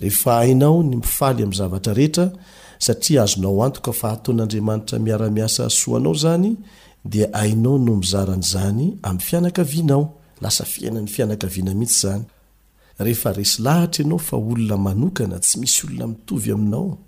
rehefa 0.00 0.38
ainao 0.38 0.82
ny 0.82 0.96
mifaly 0.96 1.42
am'n 1.42 1.52
zavatra 1.56 1.94
rehetra 1.94 2.32
satria 2.78 3.22
azonao 3.22 3.64
antok 3.64 3.86
fa 4.00 4.08
hatoan'andriamanitra 4.12 4.98
miara-miasa 4.98 5.70
soanao 5.70 6.14
zany 6.14 6.56
di 7.04 7.24
ainao 7.32 7.78
no 7.78 7.96
mizaran'zany 7.96 8.86
am'ny 9.02 9.20
fianakavianao 9.26 10.02
lasa 10.40 10.64
fiainan'ny 10.64 11.08
fianakaviana 11.14 11.74
mihitsy 11.74 12.00
zanyes 12.00 13.58
lahaa 13.58 13.88
anao 14.04 14.18
fa 14.18 14.36
olona 14.36 14.76
manokana 14.76 15.38
tsy 15.38 15.58
misy 15.58 15.86
olona 15.86 16.06
mitoy 16.06 16.52
ainao 16.52 16.98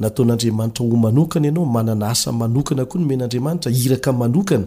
nataon'andriamanitra 0.00 0.84
ho 0.86 0.96
manokana 0.96 1.46
ianao 1.46 1.64
manana 1.66 2.08
asa 2.08 2.32
manokana 2.32 2.84
koa 2.84 3.00
no 3.00 3.06
men'andriamanitra 3.06 3.70
iraka 3.82 4.10
manokana 4.20 4.64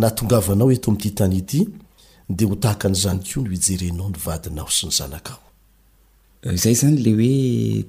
natongavanao 0.00 0.72
eto 0.74 0.86
ami'ty 0.90 1.10
tany 1.18 1.36
ity 1.36 1.60
de 2.28 2.44
ho 2.44 2.54
tahaka 2.54 2.86
nyzany 2.92 3.20
ko 3.24 3.40
no 3.40 3.50
ijerenao 3.56 4.08
ny 4.12 4.16
vadinaho 4.26 4.70
sy 4.76 4.84
ny 4.86 4.92
zanakaoainfitivananyenaakny 4.92 7.88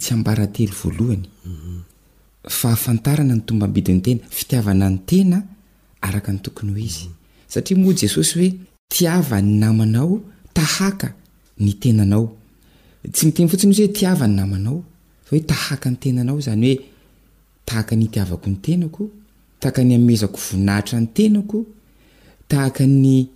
mhm. 5.24 5.42
tooy 6.44 6.70
ho 6.74 6.78
izy 6.80 7.06
mhm. 7.06 7.14
satria 7.48 7.78
moa 7.78 7.94
jesosy 7.96 8.40
oe 8.42 8.50
tiavany 8.96 9.60
namanao 9.60 10.22
tahaka 10.54 11.14
ny 11.60 11.72
tenanaotsymitny 11.82 13.48
fotsiny 13.52 13.72
izy 13.74 13.82
oe 13.84 13.88
tiavany 13.92 14.36
namanao 14.36 14.84
oe 15.32 15.40
tahaka 15.46 15.90
ny 15.92 15.98
tenanao 16.00 16.40
zany 16.42 16.66
hoe 16.76 16.80
tahaka 17.66 17.96
nyitiavako 17.96 18.48
ny 18.52 18.58
tenako 18.66 19.04
tahka 19.62 19.82
ny 19.88 19.94
amezako 19.96 20.40
vonahitra 20.50 20.98
ny 21.02 21.08
tenako 21.18 21.58
tahaka 22.50 22.84
ny 22.88 23.28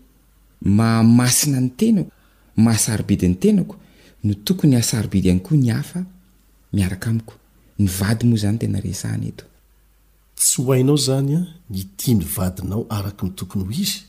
mahamasina 0.62 1.60
ny 1.62 1.72
tenako 1.80 2.12
mahasarobidy 2.56 3.28
ny 3.28 3.36
tenako 3.40 3.76
no 4.24 4.34
tokony 4.46 4.76
asarobidy 4.76 5.30
any 5.32 5.40
koa 5.40 5.58
ny 5.58 5.70
afa 5.72 6.04
miaraka 6.74 7.10
amiko 7.10 7.34
ny 7.80 7.88
vady 8.00 8.24
moa 8.28 8.40
zany 8.40 8.58
tena 8.60 8.80
resahny 8.80 9.28
eto 9.32 9.46
tsy 10.36 10.62
hoainao 10.62 10.98
zany 10.98 11.32
a 11.36 11.42
nyti 11.70 12.14
ny 12.16 12.24
vadinao 12.36 12.84
araky 12.90 13.26
ny 13.26 13.32
tokony 13.36 13.64
ho 13.66 13.72
izy 13.72 14.00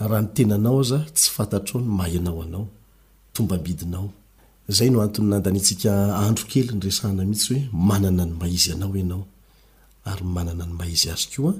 rahany 0.00 0.28
tenanao 0.34 0.80
aza 0.80 0.98
tsy 1.14 1.28
fantatr 1.34 1.76
o 1.76 1.80
ny 1.80 1.88
mahainao 1.98 2.42
anao 2.42 2.66
tombambidinao 3.32 4.08
zay 4.70 4.90
no 4.90 5.00
antony 5.02 5.28
nandanyitsika 5.28 6.14
androkely 6.16 6.66
nyresahna 6.74 7.24
mihitsy 7.24 7.54
hoe 7.54 7.68
manana 7.72 8.24
ny 8.26 8.32
maizy 8.40 8.72
anao 8.72 8.92
anao 8.94 9.26
ary 10.04 10.24
manana 10.24 10.66
ny 10.66 10.72
maizy 10.72 11.10
azy 11.10 11.28
keoa 11.30 11.54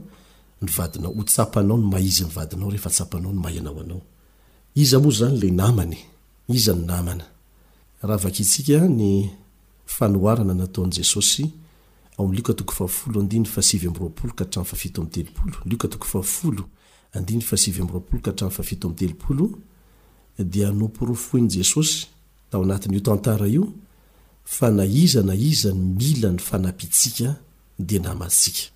ny 0.63 0.69
vadinao 0.77 1.13
o 1.19 1.23
tsapanao 1.25 1.79
ny 1.79 1.85
maizy 1.93 2.25
vadinao 2.35 2.71
easaanaono 2.75 3.33
mahanao 3.41 4.01
anaozozanyl 8.01 9.31
ana 10.01 10.55
nataonjesosyl 10.55 11.49
ha 12.19 12.25
faitehte 18.69 19.07
dnomorofon' 20.39 21.51
jesosy 21.57 22.07
tao 22.51 22.63
anatin'n'io 22.67 23.03
tantara 23.09 23.47
io 23.57 23.65
fa 24.57 24.69
na 24.77 24.85
iza 25.05 25.21
na 25.29 25.35
iza 25.51 25.71
ny 25.77 25.83
mila 25.99 26.29
ny 26.35 26.41
fanampitsika 26.49 27.29
dia 27.89 28.01
namasika 28.07 28.67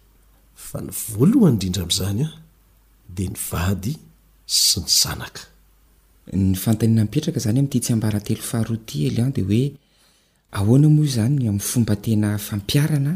fa 0.67 0.79
ny 0.85 0.91
voalohany 1.09 1.55
indrindra 1.55 1.83
amin'izany 1.85 2.21
an 2.29 2.33
dia 3.17 3.29
nyvady 3.35 3.93
sy 4.59 4.79
ny 4.85 4.89
zanaka 5.01 5.43
ny 6.49 6.55
fantanina 6.63 7.03
mpetraka 7.07 7.41
zany 7.45 7.59
ami'itya 7.61 7.81
tsy 7.85 7.93
ambara 7.95 8.21
telo 8.27 8.43
faharoti 8.51 8.97
elian 9.07 9.31
di 9.37 9.43
hoe 9.49 9.65
ahoana 10.59 10.89
mo 10.95 11.03
zany 11.17 11.35
amin'ny 11.51 11.67
fomba 11.71 11.95
tena 12.05 12.29
fampiarana 12.47 13.13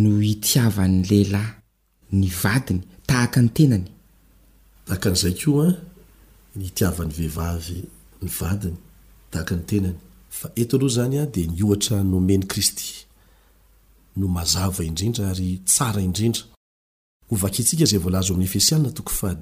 no 0.00 0.10
hitiavany 0.28 0.96
lehilahy 1.10 1.52
ny 2.18 2.24
vadiny 2.42 2.82
tahaka 3.08 3.38
ny 3.44 3.50
tenanytahaknza 3.56 5.28
ko 5.40 5.50
an 5.66 5.74
nitiavan'ny 6.60 7.12
vehivavy 7.18 7.78
ny 8.24 8.30
vadiny 8.38 8.78
tahaka 9.32 9.56
ny 9.56 9.62
tenany 9.66 9.98
fa 10.30 10.48
etloha 10.60 10.88
zany 10.98 11.16
a 11.22 11.26
de 11.34 11.46
nioatra 11.48 11.98
nomeny 12.04 12.46
kristy 12.52 12.88
no 14.18 14.26
mazava 14.36 14.82
indrindra 14.84 15.30
ary 15.32 15.48
tsara 15.66 16.00
indrindra 16.08 16.42
oksika 17.32 17.84
a 17.96 17.98
laazam'y 18.14 18.46
fesia 18.54 18.76
toa 18.96 19.32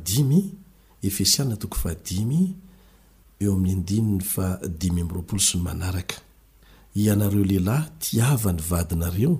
nareo 7.16 7.45
lelahy 7.51 7.86
tiavany 8.03 8.61
vadinareo 8.70 9.34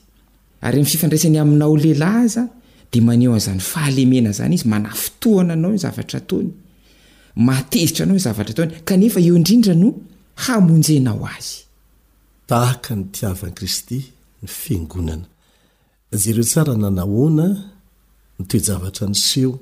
arynyfifandraisany 0.67 1.37
aminao 1.43 1.73
lehilahy 1.83 2.19
aza 2.25 2.43
di 2.91 2.97
maneo 3.07 3.31
an'zany 3.37 3.61
fahalemena 3.71 4.29
zany 4.39 4.53
izy 4.57 4.67
mana 4.73 4.89
fotoana 5.03 5.53
anao 5.57 5.71
ny 5.73 5.79
zavatra 5.85 6.19
tony 6.29 6.51
matezitra 7.47 8.01
anao 8.05 8.15
ny 8.17 8.21
zavatra 8.27 8.53
tony 8.57 8.71
kanefa 8.89 9.19
eo 9.27 9.35
indrindra 9.39 9.73
no 9.83 9.87
hamonjenao 10.43 11.23
azyist 11.35 11.61
nytoejavatra 18.39 19.05
nyseho 19.09 19.59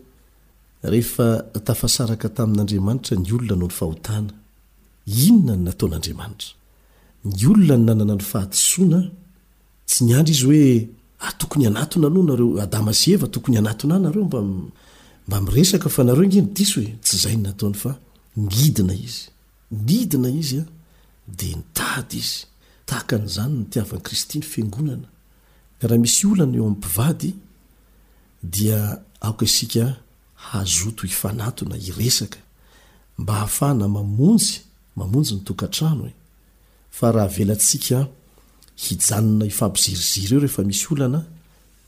rehefa 0.94 1.28
tafasaraka 1.68 2.28
tamin'andriamanitra 2.38 3.16
ny 3.24 3.30
olona 3.36 3.56
no 3.60 3.68
ny 3.68 3.74
fahotana 3.80 4.32
inona 5.26 5.54
ny 5.58 5.64
nataon'andriamanitra 5.68 6.50
ny 7.38 7.46
olona 7.52 7.76
ny 7.78 7.84
nanana 7.88 8.14
ny 8.20 8.24
fahadisoana 8.32 9.00
tsy 9.90 10.00
nyandry 10.10 10.34
izy 10.36 10.46
oe 10.54 10.68
atokonyanatna 11.28 12.08
ah, 12.08 12.12
aoneoadama 12.12 12.92
sy 13.00 13.08
evatokonyannareom 13.16 14.30
iesaka 15.60 15.88
fnreo 15.96 16.24
nndy 16.26 16.42
ds 16.56 16.72
oe 16.80 16.90
tsy 17.06 17.16
zayny 17.24 17.44
nataonyfa 17.48 17.92
midina 18.36 18.94
izy 19.08 19.24
midina 19.88 20.30
izya 20.42 20.64
de 21.38 21.48
nitady 21.60 22.18
izy 22.24 22.38
tahakan'zany 22.88 23.54
nytiavan 23.62 24.02
kristy 24.06 24.36
ny 24.40 24.46
fiangonana 24.52 25.08
karaha 25.80 26.00
misy 26.04 26.24
olany 26.32 26.56
eo 26.58 26.66
am'mpivady 26.72 27.32
dia 28.44 29.02
ak 29.22 29.42
isika 29.46 29.96
hazoto 30.52 31.06
ifanatona 31.06 31.78
iresaka 31.78 32.38
aaamamonjymamonjy 33.28 35.34
noaanompiiri 41.00 41.30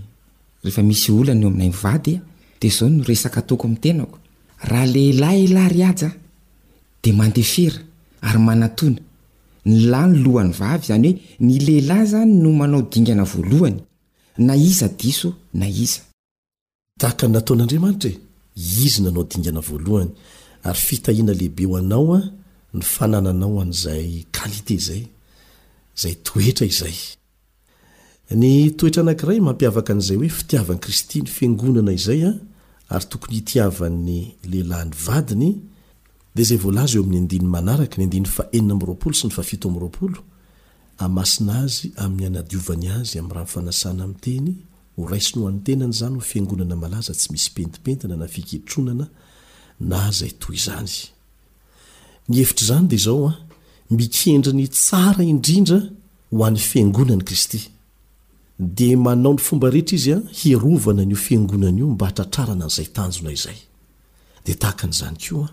rehefa 0.65 0.83
misy 0.83 1.13
olana 1.13 1.41
eo 1.43 1.47
aminay 1.49 1.69
ivady 1.69 2.21
de 2.61 2.69
zao 2.69 2.89
no 2.89 3.05
resaka 3.05 3.43
toko 3.43 3.67
am'tenako 3.69 4.19
raha 4.71 4.87
lehilahy 4.87 5.45
elahy 5.45 5.69
ry 5.75 5.83
aja 5.91 6.11
de 7.03 7.13
mandefera 7.13 7.79
ary 8.21 8.39
manatona 8.39 8.99
ny 9.67 9.81
lany 9.91 10.17
lohan'ny 10.23 10.53
vavy 10.53 10.87
zany 10.87 11.13
hoe 11.13 11.19
ny 11.47 11.59
lehilahy 11.67 12.07
zany 12.07 12.33
no 12.43 12.53
manao 12.53 12.83
dingana 12.83 13.25
voalohany 13.25 13.81
na 14.39 14.57
izadiso 14.57 15.29
na 15.55 15.67
iz 15.85 15.93
akany 17.07 17.33
nataon'andriamanitra 17.33 18.11
e 18.11 18.15
izy 18.87 19.01
nanao 19.03 19.25
dingana 19.31 19.61
voalohany 19.69 20.11
ary 20.69 20.81
fitahiana 20.87 21.33
lehibe 21.39 21.65
ho 21.71 21.77
anao 21.83 22.15
a 22.15 22.21
ny 22.77 22.83
fanananao 22.95 23.61
an'izay 23.65 24.11
kalite 24.37 24.73
izay 24.81 25.03
zay 26.01 26.15
toetra 26.27 26.67
izay 26.73 26.95
ny 28.41 28.51
toetra 28.79 29.01
anankiray 29.03 29.39
mampiavaka 29.47 29.91
an'izay 29.95 30.17
hoe 30.21 30.29
fitiavani 30.39 30.81
kristy 30.85 31.19
ny 31.23 31.29
fiangonana 31.35 31.93
izay 31.99 32.21
a 32.31 32.35
ary 32.95 33.05
tokony 33.11 33.35
hitiavan'ny 33.41 34.19
lehilahn'ny 34.51 34.95
vadiny 35.07 35.51
de 36.39 36.45
zay 36.45 36.57
voalaza 36.59 36.99
o 36.99 37.03
amin'ny 37.03 37.23
andiny 37.25 37.47
manaraka 37.55 37.97
ny 37.99 38.05
adiny 38.07 38.29
fa 38.37 38.45
enina 38.57 38.75
aroapolo 38.83 39.15
sy 39.19 39.27
ny 39.27 39.33
fafito 39.35 39.67
amroapolo 39.71 40.21
amasina 41.05 41.55
azy 41.65 41.87
amin'ny 42.03 42.27
anadiovany 42.31 42.87
azy 42.99 43.19
am'y 43.19 43.33
rah 43.37 43.47
fanasana 43.55 44.03
amnteny 44.07 44.49
ho 44.97 45.03
raisiny 45.11 45.41
hoan'nytenany 45.43 45.95
zany 46.01 46.15
ho 46.17 46.23
fiangonana 46.31 46.77
malaza 46.83 47.13
tsy 47.19 47.29
misy 47.35 47.51
pentipentina 47.57 48.15
nafikeitronana 48.23 49.07
na 49.81 50.01
zay 50.11 50.33
tonyenyidn'yanonanyinn 52.29 54.45
naynay 65.03 65.49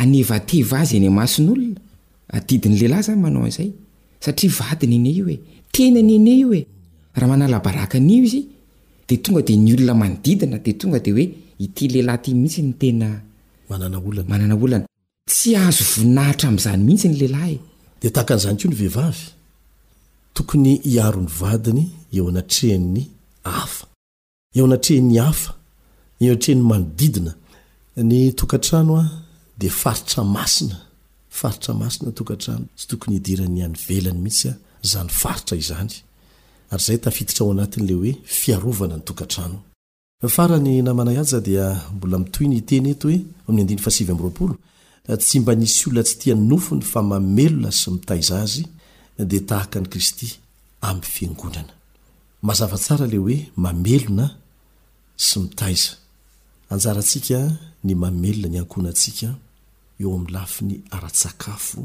anevatev 0.02 0.68
azy 0.82 0.98
eyma'olnalelayany 0.98 3.22
manaay 3.22 3.72
aaiy 4.28 4.90
n 4.90 5.08
i 5.08 5.38
naynmanalaarakad 7.16 8.02
nylona 8.02 9.94
manodiinaddilelayt 10.02 12.26
mihitsyneaty 12.28 12.90
azo 15.66 15.84
vonahitra 15.96 16.48
am'zany 16.52 16.82
mihitsy 16.88 17.08
ny 17.12 17.16
lelahy 17.22 17.56
e 17.56 17.58
de 18.02 18.08
taka 18.18 18.34
n'zany 18.38 18.56
o 18.60 18.68
ny 18.70 18.76
vehivavy 18.82 19.24
tokony 20.34 20.80
iaro 20.86 21.22
ny 21.22 21.28
vadiny 21.28 21.90
eo 22.14 22.28
anatrehan'ny 22.30 23.04
afa 23.44 23.86
eoanaren'ny 24.56 25.34
fa 25.44 25.54
eanrehn'ny 26.22 26.64
manodiinaydfair 26.72 27.36
mainaar 30.36 31.58
anaaan 31.68 32.12
tsy 32.14 32.24
tokony 32.90 33.16
idirany 33.20 33.64
any 33.68 33.76
velany 33.88 34.20
mihitsya 34.26 34.52
zany 34.92 35.10
faritra 35.22 35.56
izany 35.64 35.94
ay 36.74 36.80
zay 36.86 36.98
tafiitra 37.06 37.40
ao 37.44 37.52
anatn'le 37.56 37.94
hoe 38.00 38.14
fiarana 38.40 38.98
nyoatana 38.98 41.02
adilmtny 41.38 42.60
teny 42.70 42.90
eho' 45.06 45.18
tsy 45.18 45.36
mba 45.40 45.56
nisy 45.56 45.90
olona 45.90 46.04
tsy 46.04 46.18
tiannofony 46.20 46.82
fa 46.92 47.02
mamelona 47.10 47.72
sy 47.80 47.90
mitaiz 47.92 48.30
ay 48.32 48.64
de 49.20 49.40
tahakany 49.50 49.88
kristy 49.88 50.40
am 50.82 51.02
fiangonanaazavatsara 51.02 53.06
le 53.12 53.18
oe 53.20 53.38
mameona 53.56 54.28
sy 55.26 55.40
iaiaatsika 55.62 57.40
ny 57.84 57.94
mamelona 58.04 58.48
ny 58.52 58.58
ankonantsika 58.60 59.30
eo 60.02 60.10
amn'ny 60.18 60.32
lafiny 60.36 60.76
ara-t--tsakafo 60.96 61.82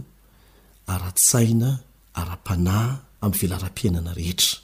ara-tsaina 0.92 1.68
ara-panahy 2.20 2.88
amy 3.24 3.36
velara-piainana 3.40 4.12
rehetra 4.18 4.56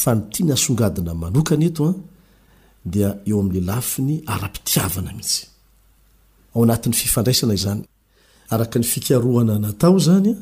fa 0.00 0.10
ny 0.14 0.20
tia 0.32 0.46
nasongadina 0.48 1.12
manokana 1.22 1.64
eto 1.68 1.82
a 1.90 1.92
dia 2.92 3.08
eo 3.28 3.36
am'la 3.42 3.60
lafiny 3.70 4.14
ara-pitiavana 4.34 5.10
mihitsyaatn'ny 5.18 6.94
fifandraisana 7.00 7.54
izany 7.60 7.82
araka 8.52 8.76
ny 8.80 8.86
fikarohana 8.92 9.54
natao 9.64 9.96
zany 10.08 10.32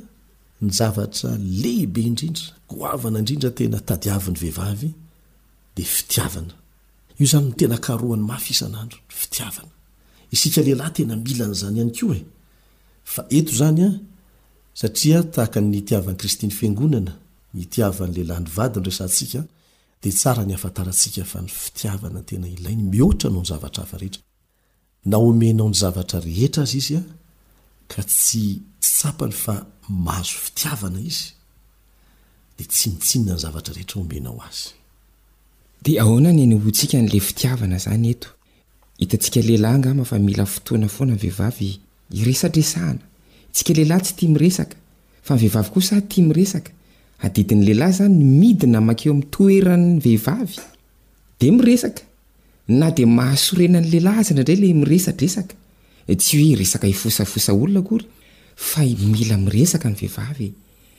ny 0.63 0.71
zavatra 0.75 1.31
lehibe 1.39 2.01
indrindra 2.03 2.53
goavana 2.71 3.19
indrindra 3.21 3.51
tena 3.59 3.79
tadiavi 3.89 4.31
ny 4.35 4.39
vehivavy 4.43 4.91
d 5.77 5.85
fitiavana 5.95 6.55
io 7.21 7.27
zany 7.33 7.47
n 7.51 7.55
tena 7.59 7.77
kaan'ny 7.87 8.23
mafy 8.31 8.51
isan'andro 8.57 8.99
y 8.99 9.15
fitiavana 9.21 9.73
iika 10.35 10.61
lehilahy 10.67 10.93
tena 10.99 11.15
milan' 11.27 11.55
e. 11.55 11.59
zany 11.63 11.77
ihany 11.79 11.93
ko 11.99 12.07
a 12.13 13.23
e 13.37 13.41
zanya 13.61 13.91
saia 14.81 15.21
taaa 15.35 15.63
ny 15.71 15.77
itiavan'ny 15.83 16.19
kristyn'ny 16.21 16.51
fiangonana 16.59 17.13
itiavany 17.65 18.13
leilahy 18.19 18.43
ny 18.45 18.51
vadinyresansika 18.57 19.41
d 20.03 20.11
sara 20.21 20.43
ny 20.49 20.53
afatarantsika 20.59 21.23
fa 21.33 21.39
ny 21.39 21.47
fitiavana 21.63 22.21
tenaiaiy 22.29 22.99
oaranao 23.07 23.39
nyzavatra 23.47 23.83
afeeaoaony 23.87 25.77
zavatra 25.83 26.19
rehetra 26.29 26.63
azy 26.67 26.79
izy 26.83 26.99
tsy 27.97 28.63
ay 29.23 29.33
fa 29.43 29.57
mahazo 30.07 30.37
fitiavana 30.45 31.01
iz 31.11 31.19
dia 32.57 32.67
tsi 32.71 32.87
nitsinna 32.93 33.35
ny 33.37 33.41
zavtretromnaoazy 33.43 34.69
dia 35.85 35.99
ahona 36.05 36.31
ny 36.33 36.45
ny 36.47 36.57
hontsika 36.65 36.99
n'la 37.03 37.21
fitiavana 37.29 37.79
zany 37.85 38.09
eto 38.15 38.29
hitantsika 39.01 39.41
lehilahy 39.49 39.75
angama 39.77 40.05
fa 40.11 40.17
mila 40.29 40.45
fotoana 40.55 40.89
foana 40.97 41.13
ny 41.15 41.21
vehivavy 41.25 41.71
iresadresahana 42.21 43.03
tsika 43.55 43.73
lehilahy 43.77 44.03
tsy 44.05 44.15
tia 44.19 44.29
miresaka 44.35 44.77
fa 45.27 45.31
mvehivavy 45.37 45.69
kosa 45.75 45.95
tia 46.11 46.25
miresaka 46.31 46.71
adidin' 47.25 47.65
lehilahy 47.67 47.95
zany 47.99 48.15
nmidina 48.31 48.79
mankeo 48.87 49.13
ami'ny 49.13 49.29
toeran'ny 49.35 49.95
vehivavy 50.07 50.59
dea 51.41 51.53
miresaka 51.59 52.03
na 52.81 52.87
dia 52.97 53.07
mahasorenan' 53.19 53.89
lehilahy 53.93 54.19
aza 54.21 54.33
ndra 54.35 54.45
indray 54.55 54.61
le 54.71 54.75
miresadresaka 54.83 55.55
Eh, 56.09 56.17
tyoe 56.17 56.55
resaka 56.57 56.87
ifosafosa 56.89 57.53
olona 57.53 57.83
kory 57.83 58.05
fa 58.57 58.81
mila 58.83 59.37
miresaka 59.37 59.91
ny 59.91 59.95
vehivavy 59.95 60.47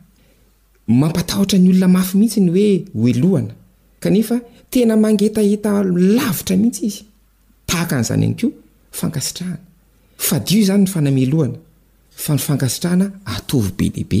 mampatahotra 1.00 1.58
ny 1.64 1.68
olona 1.72 1.88
mafy 1.96 2.14
mihitsy 2.20 2.40
ny 2.46 2.50
hoe 2.56 2.68
oelohana 3.02 3.52
kanefa 4.02 4.36
tena 4.72 4.94
mangetahita 5.04 5.70
lavitra 6.16 6.54
mihitsy 6.60 6.84
izy 6.88 7.00
tahaka 7.68 7.94
n'izany 8.00 8.24
any 8.28 8.36
ko 8.40 8.48
fankasitrahana 8.98 9.58
fa 10.26 10.36
dio 10.46 10.58
izany 10.62 10.82
ny 10.84 10.90
fanameloana 10.94 11.56
fa 12.24 12.30
ny 12.36 12.40
fankasitrahana 12.48 13.06
ataovy 13.34 13.72
be 13.78 13.86
dehibe 13.96 14.20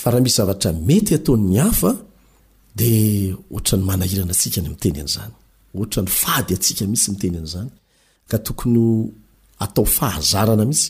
fa 0.00 0.10
raha 0.10 0.22
misy 0.24 0.36
zavatra 0.38 0.70
mety 0.88 1.12
ataony 1.18 1.58
afa 1.68 1.90
de 2.78 2.90
ohatrany 3.54 3.82
manahirana 3.90 4.32
atsikany 4.36 4.68
miteny 4.74 4.98
an'zany 5.04 5.32
ohtrany 5.80 6.10
fady 6.22 6.50
atsika 6.58 6.84
misy 6.92 7.06
miteny 7.14 7.36
an'zany 7.42 7.70
ka 8.30 8.36
tokony 8.46 8.78
atao 9.64 9.84
fahazarana 9.98 10.64
misy 10.70 10.86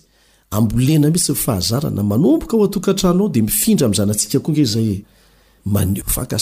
ambolena 0.56 1.06
mihisy 1.14 1.32
fahazarana 1.44 2.02
manomboka 2.12 2.54
oaoataao 2.60 3.26
de 3.34 3.40
mifindra 3.48 3.84
amzana 3.88 4.12
asika 4.16 4.38
oae 4.48 4.64
zayaneofiata 4.74 6.38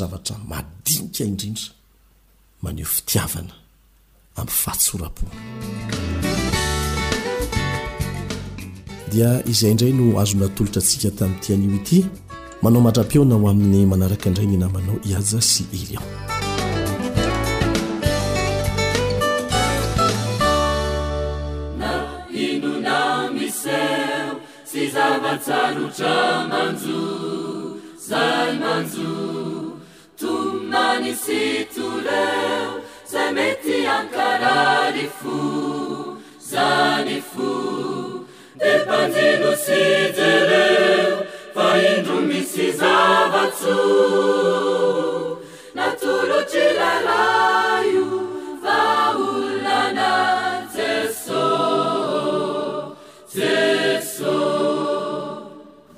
zavaramadinika 0.00 1.20
indrindra 1.30 1.66
maneo 2.62 2.88
fitiavana 2.96 3.54
amfahatsorapona 4.40 5.32
dia 9.10 9.42
izay 9.50 9.72
indray 9.74 9.92
no 9.92 10.06
azonatolotra 10.22 10.80
atsika 10.82 11.08
tamin'y 11.18 11.40
tian'io 11.44 11.72
ity 11.78 11.98
manao 12.62 12.80
matra-peonaho 12.86 13.46
amin'ny 13.52 13.82
manaraka 13.92 14.26
indray 14.30 14.48
minamanao 14.52 14.98
iaja 15.10 15.40
sy 15.50 15.62
ily 15.80 15.94
eo 15.98 16.04
na 21.80 21.94
inonao 22.48 23.22
miseo 23.38 24.30
sy 24.70 24.80
zavatsarotra 24.94 26.16
manjo 26.52 27.02
zay 28.08 28.50
manjo 28.62 29.12
tomani 30.20 31.12
sy 31.24 31.42
tolo 31.74 32.18
eo 32.36 32.68
zay 33.12 33.28
mety 33.36 33.76
ankara 33.98 34.58
le 34.94 35.06
fo 35.18 35.38
zany 36.50 37.16
fo 37.32 37.48
tefanjeno 38.60 39.52
seje 39.64 40.34
reo 40.50 41.18
fa 41.56 41.66
endro 41.90 42.16
misy 42.28 42.66
zavatso 42.80 43.76
natolotry 45.78 46.66
lalaio 46.78 48.08
vaolana 48.64 50.12
jeso 50.76 51.46
jeso 53.38 54.36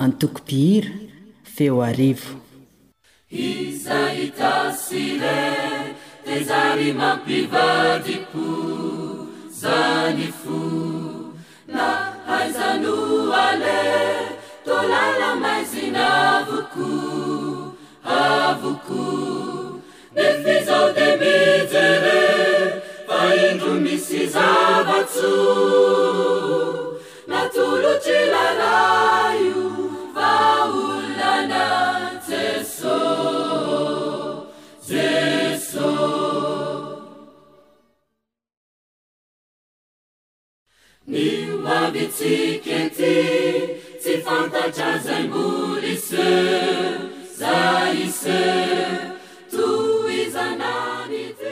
antokopihira 0.07 0.95
feo 1.55 1.77
arivo 1.91 2.31
izaita 3.51 4.55
sile 4.85 5.39
tezary 6.27 6.89
mampivadiko 7.03 8.47
zany 9.63 10.29
fo 10.41 10.82
zanale 12.51 13.81
tolala 14.65 15.31
maizina 15.43 16.09
vuko 16.49 16.89
avuk 18.19 18.89
defezaodemezere 20.17 22.25
faendomisizabatu 23.09 25.37
natulocilarayu 27.33 29.65
faolana 30.17 31.67
eso 32.43 32.97
eso 34.89 35.91
mabitsik 41.63 42.67
t 42.97 43.01
tsy 44.03 44.13
fantaazamol 44.27 45.83
seur 46.09 47.01
zayi 47.41 48.07
seur 48.23 48.99
to 49.53 49.69
izanany 50.23 51.21
t 51.39 51.43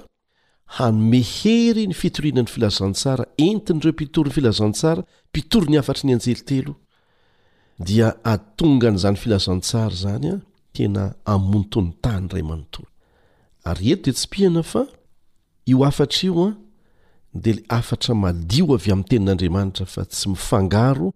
hanomehery 0.78 1.84
ny 1.86 1.94
fitorianany 1.94 2.48
filazantsara 2.54 3.24
entin' 3.46 3.78
ireo 3.78 3.92
mpitory 3.94 4.28
ny 4.32 4.38
filazantsara 4.40 5.02
mpitory 5.30 5.68
ny 5.72 5.76
afatry 5.80 6.06
ny 6.10 6.18
anjelitelo 6.18 6.74
dia 7.78 8.16
atonga 8.26 8.88
an'izany 8.90 9.16
filazantsara 9.22 9.94
zanya 9.94 10.36
tena 10.74 11.12
amontony 11.24 11.92
tany 12.02 12.28
ray 12.34 12.42
manontolo 12.42 12.88
aryeto 13.64 14.04
de 14.10 14.18
tspiana 14.18 14.62
io 15.68 15.82
afatra 15.84 16.18
io 16.26 16.46
a 16.48 16.52
de 17.32 17.52
le 17.58 17.62
afatra 17.68 18.14
madio 18.14 18.68
avy 18.78 18.92
amin'nytenin'andriamanitra 18.92 19.86
fa 19.94 20.04
tsy 20.06 20.28
mifangaro 20.30 21.08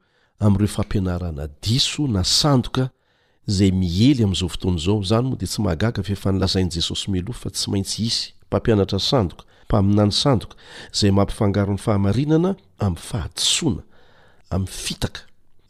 amin'ireo 0.45 0.69
fampianarana 0.77 1.45
diso 1.63 2.03
na 2.15 2.23
sandoka 2.41 2.85
izay 3.49 3.71
miely 3.83 4.21
amin'izao 4.25 4.49
fotoana 4.55 4.79
izao 4.83 4.99
izany 5.07 5.25
moa 5.31 5.37
di 5.41 5.47
tsy 5.47 5.61
mahagaga 5.65 6.01
feefa 6.09 6.29
nylazain'i 6.33 6.71
jesosy 6.77 7.07
meloa 7.13 7.35
fa 7.43 7.49
tsy 7.55 7.67
maintsy 7.73 8.03
isy 8.09 8.25
mpampianatra 8.47 8.99
ny 8.99 9.03
sandoka 9.13 9.43
mpaminany 9.69 10.13
sandoka 10.23 10.55
izay 10.95 11.11
mampifangaron'ny 11.19 11.79
fahamarinana 11.85 12.51
amin'ny 12.85 12.99
fahadisoana 13.09 13.83
amin'ny 14.53 14.73
fitaka 14.85 15.21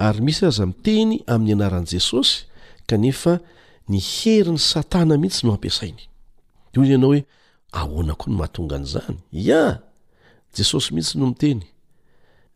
ary 0.06 0.20
misy 0.26 0.42
aza 0.50 0.64
miteny 0.70 1.12
amin'ny 1.32 1.52
anaran'i 1.56 1.88
jesosy 1.94 2.36
kanefa 2.88 3.32
ny 3.90 3.98
heriny 4.14 4.58
satana 4.70 5.14
mihitsy 5.22 5.42
no 5.46 5.52
ampiasainy 5.56 6.02
io 6.74 6.80
izay 6.86 6.96
ianao 6.96 7.12
hoe 7.14 7.22
ahoana 7.72 8.14
koa 8.14 8.30
no 8.30 8.38
mahatongan'izany 8.42 9.16
ia 9.32 9.78
jesosy 10.54 10.94
mihitsy 10.94 11.18
no 11.18 11.26
miteny 11.30 11.62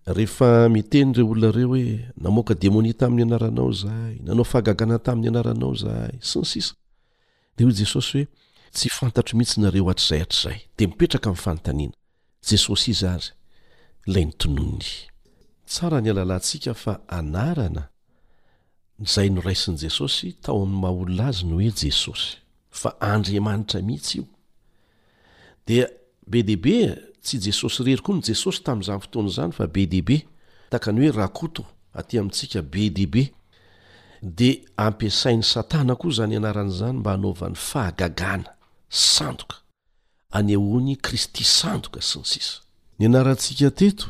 rehefa 0.07 0.69
miteny 0.69 1.13
reo 1.15 1.31
olonareo 1.33 1.69
hoe 1.69 2.11
namoaka 2.23 2.55
demonia 2.63 2.93
tamin'ny 3.01 3.23
anaranao 3.25 3.73
zay 3.83 4.15
nanao 4.27 4.45
fahagagana 4.45 4.99
tamin'ny 5.07 5.29
anaranao 5.31 5.75
zahy 5.83 6.19
sy 6.21 6.39
ny 6.39 6.45
sisa 6.53 6.75
de 7.57 7.65
hoy 7.65 7.73
jesosy 7.81 8.11
hoe 8.25 8.73
tsy 8.75 8.89
fantatro 8.99 9.35
mihitsy 9.39 9.61
nareo 9.61 9.89
atr'izay 9.93 10.21
hatr'zay 10.25 10.59
dia 10.77 10.87
mipetraka 10.89 11.27
amin'ny 11.31 11.43
fanontaniana 11.45 11.95
jesosy 12.51 12.91
izy 12.95 13.07
azy 13.15 13.29
ilay 14.07 14.25
nytonony 14.29 14.87
tsara 15.71 15.99
ny 16.01 16.09
alalantsika 16.11 16.75
fa 16.83 16.93
anarana 17.19 17.83
zay 19.15 19.29
noraisin'i 19.31 19.79
jesosy 19.87 20.27
tao 20.43 20.63
amin'ny 20.63 20.81
maha 20.83 20.95
olona 21.01 21.25
azy 21.31 21.41
no 21.49 21.55
hoe 21.61 21.71
jesosy 21.85 22.31
fa 22.81 22.91
andreamanitra 23.01 23.81
mihitsy 23.83 24.19
io 24.19 24.25
dia 25.67 25.89
be 26.27 26.43
deaibe 26.43 26.75
tsy 27.25 27.39
jesosy 27.45 27.83
rery 27.89 28.03
koa 28.05 28.17
ny 28.19 28.25
jesosy 28.29 28.63
tamin'izany 28.65 29.01
fotoanaizany 29.05 29.53
fa 29.57 29.67
be 29.67 29.87
deaibe 29.89 30.17
takany 30.71 31.01
hoe 31.07 31.13
rakoto 31.17 31.65
atỳ 31.95 32.19
amintsika 32.21 32.63
be 32.63 32.91
dehibe 32.91 33.23
dia 34.23 34.55
ampiasain'ny 34.87 35.43
satana 35.53 35.95
koa 35.97 36.11
izany 36.13 36.35
ianaran'izany 36.37 36.95
mba 36.99 37.11
hanaovan'ny 37.13 37.57
fahagagana 37.69 38.51
sandoka 38.89 39.57
any 40.31 40.55
hoany 40.57 40.97
kristy 40.97 41.45
sandoka 41.45 42.01
sy 42.01 42.19
ny 42.19 42.25
sisa 42.33 42.57
ny 42.99 43.07
anarantsika 43.09 43.71
teto 43.71 44.07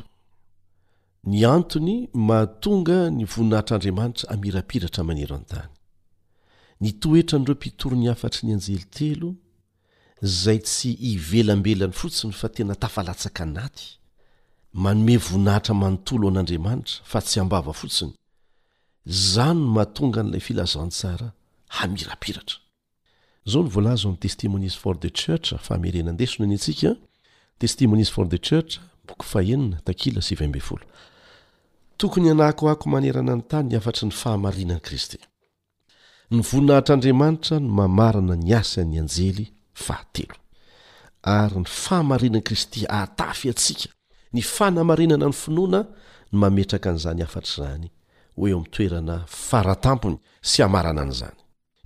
ny 1.24 1.44
antony 1.46 1.96
mahatonga 2.14 2.98
ny 3.11 3.24
voninahitr'andriamanitra 3.32 4.26
amirapiratra 4.34 5.05
manero 5.05 5.34
an-tany 5.40 5.68
nytoetranireo 6.80 7.55
mpitory 7.55 7.96
ny 7.96 8.09
hafatry 8.09 8.46
ny 8.48 8.52
anjeli 8.55 8.84
telo 8.98 9.34
zay 10.24 10.58
tsy 10.60 10.96
hivelambelany 11.00 11.92
fotsiny 11.92 12.32
fa 12.32 12.48
tena 12.48 12.74
tafalatsaka 12.74 13.42
anaty 13.42 13.84
manome 14.82 15.16
voninahitra 15.18 15.74
manontolo 15.74 16.28
an'andriamanitra 16.28 17.04
fa 17.04 17.20
tsy 17.22 17.40
ambava 17.40 17.72
fotsiny 17.80 18.12
zanno 19.06 19.66
mahatonga 19.74 20.22
n'ilay 20.22 20.40
filazan 20.40 20.88
tsara 20.88 21.28
hamirapiratratokony 21.76 23.40
anahkoako 32.32 32.84
manerana 32.90 33.34
ny 33.36 33.42
tanyafatr 33.50 34.04
ny 34.06 34.10
fahamarinan 34.12 34.80
kristy 34.80 35.18
ny 36.30 36.42
voninahitraandriamanitra 36.42 37.60
no 37.60 37.68
mamarana 37.68 38.34
ny 38.36 38.52
asany 38.56 38.98
anjely 39.00 39.53
fahatelo 39.74 40.34
ary 41.22 41.56
ny 41.60 41.64
fahamarinan'i 41.68 42.42
kristy 42.46 42.86
atafy 42.90 43.50
atsika 43.50 43.90
ny 44.32 44.42
fanamarinana 44.42 45.26
ny 45.28 45.34
finoana 45.42 45.80
ny 46.32 46.38
mametraka 46.38 46.88
an'izany 46.92 47.22
afatr'izany 47.24 47.88
ho 48.38 48.42
eo 48.48 48.56
amin'ny 48.58 48.70
toerana 48.74 49.16
faratampony 49.48 50.16
sy 50.50 50.62
hamarana 50.62 51.00
an'izany 51.06 51.36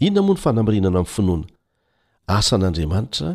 inona 0.07 0.23
moa 0.27 0.37
ny 0.37 0.43
fanamarinana 0.45 0.99
amin'ny 1.03 1.15
finoana 1.15 1.47
asan'andriamanitra 2.39 3.29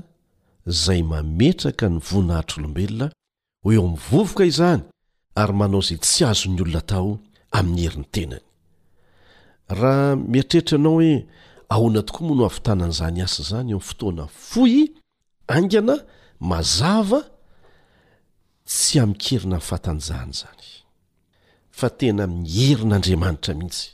izay 0.72 1.02
mametraka 1.14 1.86
ny 1.94 1.98
voninahitr'olombelona 2.10 3.08
ho 3.64 3.70
eo 3.76 3.82
amin'ny 3.86 4.00
vovoka 4.10 4.44
izany 4.52 4.84
ary 5.42 5.54
manao 5.60 5.82
izay 5.86 6.00
tsy 6.06 6.22
azon'ny 6.32 6.60
olona 6.66 6.82
tao 6.92 7.10
amin'ny 7.58 7.82
heriny 7.88 8.08
tenany 8.16 8.44
raha 9.80 10.14
mitrehtra 10.32 10.76
ianao 10.78 10.98
hoe 11.00 11.14
aoana 11.70 12.02
tokoa 12.04 12.28
moa 12.28 12.38
no 12.38 12.46
avitanan'izany 12.46 13.22
asa 13.24 13.44
zany 13.50 13.70
eo 13.72 13.78
am'ny 13.78 13.82
fotoana 13.88 14.26
foy 14.50 14.76
angana 15.56 15.96
mazava 16.52 17.22
tsy 18.72 18.96
amkerina 19.04 19.44
min'ny 19.58 19.68
fatanjana 19.70 20.32
zany 20.40 20.64
fa 21.78 21.88
tena 22.00 22.24
miherinaandriamanitra 22.42 23.54
mihitsy 23.60 23.86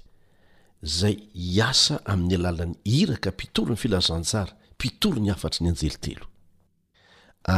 zay 0.98 1.16
iasa 1.56 1.96
amin'ny 2.12 2.36
alalan'ny 2.40 2.76
hiraka 2.94 3.30
mpitoro 3.36 3.70
ny 3.74 3.78
filazantsara 3.84 4.52
mpitory 4.76 5.20
ny 5.24 5.30
afatry 5.36 5.62
ny 5.64 5.70
anjelitelo 5.72 6.26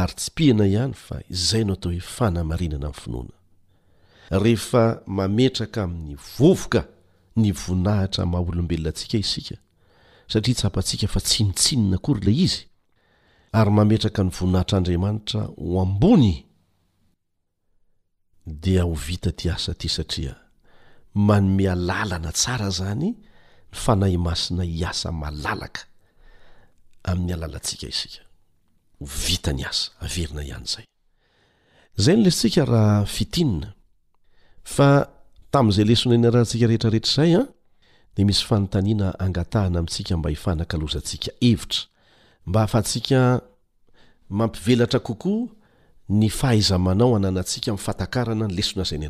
ary 0.00 0.14
tsy 0.18 0.30
piana 0.36 0.64
ihany 0.74 0.94
fa 1.06 1.16
izay 1.36 1.64
no 1.64 1.72
atao 1.74 1.92
hoe 1.92 2.04
fanamarinana 2.16 2.86
amin'ny 2.88 3.00
finoana 3.04 3.36
rehefa 4.44 4.84
mametraka 5.06 5.78
amin'ny 5.86 6.14
vovoka 6.38 6.80
ny 7.40 7.48
voninahitra 7.60 8.22
maha 8.32 8.44
olombelona 8.50 8.90
antsika 8.90 9.16
isika 9.24 9.56
satria 10.32 10.54
tsapatsika 10.56 11.06
fa 11.12 11.20
tsinitsinona 11.28 11.98
kory 12.04 12.22
lay 12.26 12.38
izy 12.46 12.62
ary 13.58 13.70
mametraka 13.76 14.20
ny 14.24 14.30
voninahitrandriamanitra 14.38 15.40
ho 15.70 15.80
ambony 15.84 16.32
dia 18.62 18.82
ho 18.86 18.94
vita 19.06 19.30
ty 19.36 19.50
asa 19.52 19.74
ty 19.74 19.88
satria 19.88 20.34
manome 21.28 21.66
alalana 21.74 22.30
tsara 22.32 22.68
zany 22.78 23.08
ny 23.10 23.14
fanay 23.82 24.14
masina 24.26 24.64
hiasa 24.76 25.08
malalaka 25.22 25.82
a'y 27.02 27.34
aikah 29.36 30.84
zay 32.04 32.16
nylessika 32.16 32.62
raha 32.72 32.98
fitinina 33.16 33.68
fa 34.74 34.88
tam'zay 35.54 35.84
lesona 35.88 36.14
iny 36.16 36.26
arantsika 36.30 36.66
rehetrarehetrazay 36.70 37.32
a 37.34 37.40
ah, 37.42 37.46
le 38.18 38.24
misy 38.24 38.44
fanotanina 38.44 39.18
angatahana 39.18 39.78
amitsika 39.78 40.16
mba 40.16 40.30
hifanakalozatsika 40.30 41.32
evitra 41.40 41.82
maaka 42.46 43.40
mampivelata 44.30 44.98
kokoa 44.98 45.46
ny 46.08 46.28
fahaizamanao 46.28 47.16
ananatsika 47.16 47.72
mfaaaana 47.74 48.48
nleonaayny 48.48 49.08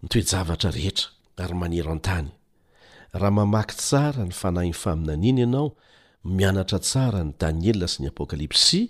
nytoejavatra 0.04 0.72
rehetra 0.72 1.08
ary 1.38 1.54
maneroatany 1.56 2.30
raha 3.14 3.32
mamaky 3.32 3.76
tsara 3.78 4.26
ny 4.26 4.32
fanahiny 4.32 4.74
faminaniana 4.74 5.40
ianao 5.42 5.76
mianatra 6.26 6.80
tsara 6.80 7.24
ny 7.24 7.34
daniela 7.40 7.88
sy 7.88 8.02
ny 8.04 8.08
apokalipsi 8.10 8.90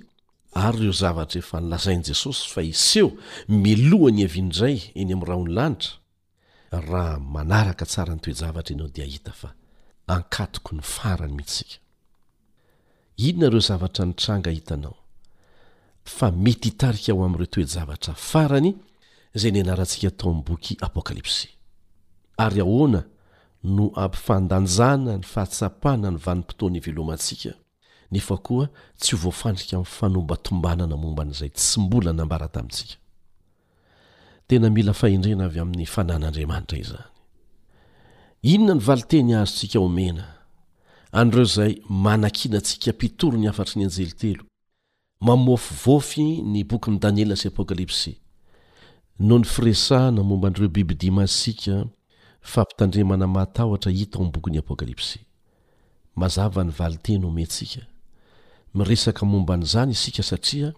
ary 0.55 0.79
reo 0.79 0.91
zavatra 0.91 1.39
efa 1.39 1.59
nylazain'i 1.61 2.03
jesosy 2.07 2.49
fa 2.49 2.61
iseho 2.63 3.11
milohany 3.47 4.23
avindray 4.25 4.81
eny 4.95 5.13
amin'yraha 5.13 5.41
ony 5.41 5.51
lanitra 5.53 5.91
raha 6.71 7.19
manaraka 7.19 7.85
tsara 7.85 8.15
nytoejavatra 8.15 8.73
ianao 8.75 8.87
dia 8.87 9.05
hita 9.05 9.31
fa 9.31 9.53
ankatoko 10.07 10.75
ny 10.75 10.81
farany 10.81 11.33
mihissika 11.35 11.79
inonareo 13.17 13.59
zavatra 13.59 14.05
nitranga 14.05 14.49
hitanao 14.51 14.95
fa 16.03 16.31
mety 16.31 16.69
hitarika 16.69 17.11
aho 17.11 17.25
amin'ireo 17.25 17.45
toejavatra 17.45 18.13
farany 18.13 18.75
zay 19.35 19.51
ny 19.51 19.59
anarantsika 19.61 20.11
tao 20.11 20.33
mny 20.33 20.43
boky 20.45 20.77
apokalipsi 20.81 21.49
ary 22.37 22.59
ahoana 22.61 23.03
no 23.63 23.91
ampifandanjana 23.95 25.17
ny 25.17 25.23
fahatsapahna 25.25 26.11
ny 26.11 26.17
vanim-potoany 26.19 26.77
ivelomantsika 26.77 27.49
nefakoa 28.11 28.67
tsy 28.99 29.15
hovoafandrika 29.15 29.77
mny 29.77 29.85
fanombatombanana 29.87 30.97
momban'zay 30.97 31.49
tsy 31.49 31.79
bolbinona 31.87 32.23
ny 38.43 38.79
valiteny 38.79 39.33
azontsika 39.33 39.79
omena 39.79 40.25
anreo 41.11 41.43
zay 41.45 41.81
manankina 41.89 42.57
antsika 42.57 42.91
mpitory 42.91 43.37
ny 43.39 43.47
afatry 43.49 43.79
ny 43.79 43.85
anjelitelo 43.87 44.43
mamofivofy 45.21 46.41
ny 46.41 46.63
bokyny 46.65 46.99
daniela 46.99 47.35
sy 47.35 47.47
apôkalipsy 47.47 48.17
no 49.19 49.37
ny 49.39 49.43
fresahna 49.45 50.23
momban'ireo 50.23 50.67
bibi 50.69 50.95
dimasy 50.95 51.39
sika 51.41 51.87
fampitandremana 52.43 53.27
mahatahotra 53.27 53.91
hita 53.91 54.17
ao 54.17 54.23
mn'y 54.23 54.31
bokyn'i 54.33 54.57
apokalipsy 54.59 55.19
mazava 56.15 56.63
ny 56.63 56.71
vali 56.71 56.97
teno 56.97 57.27
homeantsika 57.27 57.81
miresaka 58.75 59.25
momba 59.25 59.53
an'izany 59.53 59.91
isika 59.91 60.23
satria 60.23 60.73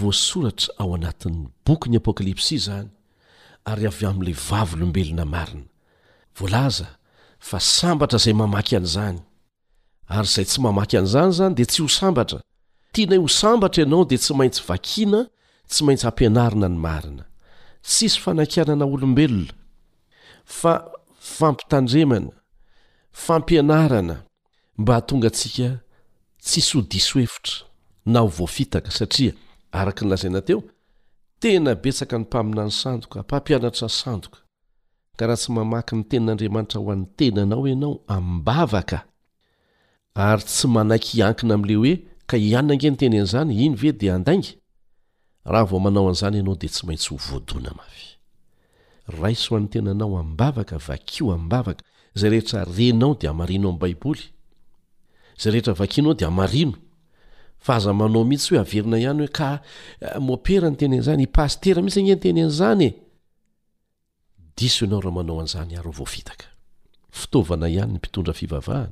voasoratra 0.00 0.74
ao 0.78 0.94
anatin'ny 0.94 1.48
bokyni 1.66 1.96
apokalipsia 1.96 2.56
izany 2.56 2.88
ary 3.64 3.86
avy 3.86 4.06
amin'ilay 4.10 4.36
vavy 4.50 4.74
olombelona 4.76 5.24
marina 5.24 5.66
voalaza 6.38 6.86
fa 7.48 7.60
sambatra 7.60 8.16
izay 8.18 8.34
mamaky 8.42 8.76
an'izany 8.76 9.18
ary 10.06 10.28
izay 10.28 10.44
tsy 10.48 10.60
mamaky 10.66 10.94
an'izany 10.98 11.30
izany 11.30 11.54
dia 11.54 11.66
tsy 11.66 11.82
ho 11.82 11.88
sambatra 11.88 12.38
tinay 12.92 13.18
ho 13.22 13.28
sambatra 13.28 13.82
ianao 13.82 14.04
dia 14.04 14.18
tsy 14.18 14.32
maintsy 14.38 14.60
vakiana 14.68 15.20
tsy 15.70 15.80
maintsy 15.86 16.04
hampianarina 16.06 16.68
ny 16.74 16.78
marina 16.86 17.24
tsisy 17.88 18.18
fanankianana 18.22 18.84
olombelona 18.84 19.54
fa 20.48 20.90
fampitandremana 21.20 22.32
fampianarana 23.12 24.22
mba 24.78 24.94
hatonga 24.94 25.26
antsika 25.28 25.68
tsis 26.46 26.74
ho 26.74 26.80
diso 26.82 27.18
hevitra 27.18 27.54
na 28.06 28.20
ho 28.20 28.26
voafitaka 28.26 28.90
satria 28.90 29.32
araka 29.72 30.04
ny 30.04 30.10
lazaina 30.10 30.40
teo 30.42 30.62
tena 31.40 31.74
betsaka 31.74 32.18
ny 32.18 32.22
mpaminany 32.24 32.70
sandoka 32.70 33.20
mpampianatra 33.22 33.86
ny 33.86 33.92
sandoka 34.00 34.40
ka 35.16 35.26
raha 35.26 35.36
tsy 35.36 35.52
mamaky 35.52 35.94
ny 35.96 36.04
tenin'andriamanitra 36.10 36.80
ho 36.80 36.92
an'ny 36.92 37.06
tenanao 37.16 37.68
ianao 37.68 37.94
ambavaka 38.08 39.04
ary 40.14 40.42
tsy 40.42 40.66
manaiky 40.68 41.18
iankina 41.18 41.54
amin'le 41.54 41.74
hoe 41.76 41.94
ka 42.26 42.36
hiana 42.36 42.72
ange 42.72 42.90
ny 42.90 42.96
teny 42.96 43.16
an'izany 43.20 43.52
iny 43.64 43.76
ve 43.76 43.92
dia 43.92 44.14
andainga 44.16 44.48
raha 45.44 45.64
vao 45.68 45.80
manao 45.80 46.08
an'izany 46.08 46.36
ianao 46.40 46.56
dia 46.56 46.70
tsy 46.72 46.86
maintsy 46.86 47.08
ho 47.12 47.16
voadona 47.20 47.70
mavy 47.76 48.17
raiso 49.08 49.54
han'ny 49.56 49.68
tenanao 49.68 50.18
abavaka 50.18 50.78
vakio 50.88 51.32
abavaka 51.34 51.84
zay 52.14 52.30
rehetra 52.30 52.64
renao 52.64 53.14
de 53.14 53.26
amarino 53.28 53.68
amibaiboly 53.70 54.22
zay 55.40 55.52
rehetra 55.52 55.74
vakinao 55.74 56.14
de 56.14 56.24
amarino 56.26 56.74
fa 57.58 57.76
aza 57.76 57.92
manao 57.92 58.24
mihitsy 58.24 58.50
hoe 58.54 58.60
averina 58.60 58.98
ihany 58.98 59.18
hoe 59.20 59.28
ka 59.32 59.62
eh, 60.00 60.20
mopera 60.20 60.70
ny 60.70 60.76
teny 60.76 60.96
an'zany 60.98 61.22
ipastera 61.22 61.82
mihitsy 61.82 62.00
any 62.00 62.14
nteny 62.16 62.42
an'zany 62.44 62.88
eiso 64.58 64.84
anaohmanao 64.84 65.40
anzay 65.40 65.64
ihanyiondahana 67.18 68.88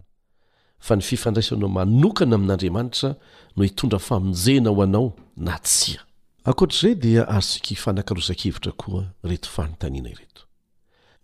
fa 0.87 0.95
ny 0.97 1.03
fifandraisanao 1.03 1.69
manokana 1.69 2.35
amin'andriamanitra 2.37 3.17
no 3.57 3.63
hitondra 3.65 3.99
famonjena 3.99 4.71
ho 4.71 4.83
anao 4.83 5.17
na 5.37 5.59
tsia 5.59 6.06
akoatr'izay 6.47 6.95
dia 7.05 7.23
arsiky 7.37 7.75
fanankarozan-kevitra 7.83 8.73
koa 8.83 9.01
reto 9.31 9.49
fanontaniana 9.57 10.11
ireto 10.15 10.43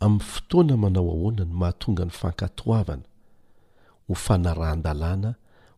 amin'ny 0.05 0.27
fotoana 0.33 0.75
manao 0.85 1.07
ahoanany 1.15 1.53
mahatonga 1.61 2.05
ny 2.09 2.13
fankatoavana 2.21 3.07
ho 4.07 4.13
fanarahn-dalàna 4.27 5.31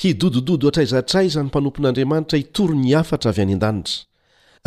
hidodododo 0.00 0.64
atraizatrayza 0.68 1.40
ny 1.42 1.46
mpanompon'andriamanitra 1.50 2.36
hitory 2.42 2.76
ny 2.84 2.90
afatra 3.00 3.28
avy 3.32 3.42
any 3.44 3.54
an-danitra 3.58 4.00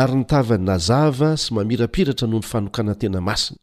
ary 0.02 0.14
nitavany 0.20 0.64
nazava 0.72 1.30
sy 1.43 1.49
mamirapiratra 1.58 2.26
noho 2.28 2.41
ny 2.43 2.47
fanokanatena 2.54 3.20
masina 3.28 3.60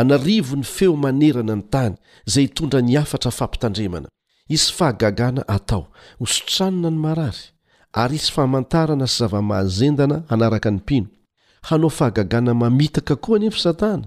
anarivo 0.00 0.54
ny 0.60 0.64
feo 0.76 0.92
manerana 1.04 1.54
ny 1.58 1.64
tany 1.74 1.94
izay 2.28 2.44
hitondra 2.48 2.78
ny 2.88 2.94
afatra 3.02 3.30
fampitandremana 3.38 4.08
isy 4.54 4.72
fahagagana 4.78 5.42
atao 5.56 5.84
hosotranona 6.18 6.90
ny 6.90 6.98
marary 7.04 7.42
ary 8.02 8.16
isy 8.20 8.30
famantarana 8.36 9.06
sy 9.12 9.16
zavamahazendana 9.24 10.16
hanaraka 10.30 10.68
ny 10.70 10.76
mpino 10.82 11.06
hanao 11.68 11.90
fahagagana 11.98 12.50
mamitaka 12.62 13.14
koa 13.22 13.36
anyie 13.36 13.50
fisatana 13.50 14.06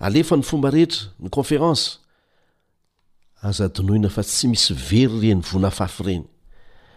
alefa 0.00 0.36
ny 0.36 0.42
fomba 0.44 0.70
rehetra 0.70 1.06
ny 1.22 1.28
konferansa 1.32 1.98
azadinoina 3.44 4.08
fa 4.10 4.22
tsy 4.24 4.48
misy 4.50 4.72
very 4.74 5.18
ireny 5.30 5.42
vonafafy 5.50 6.02
ireny 6.04 6.24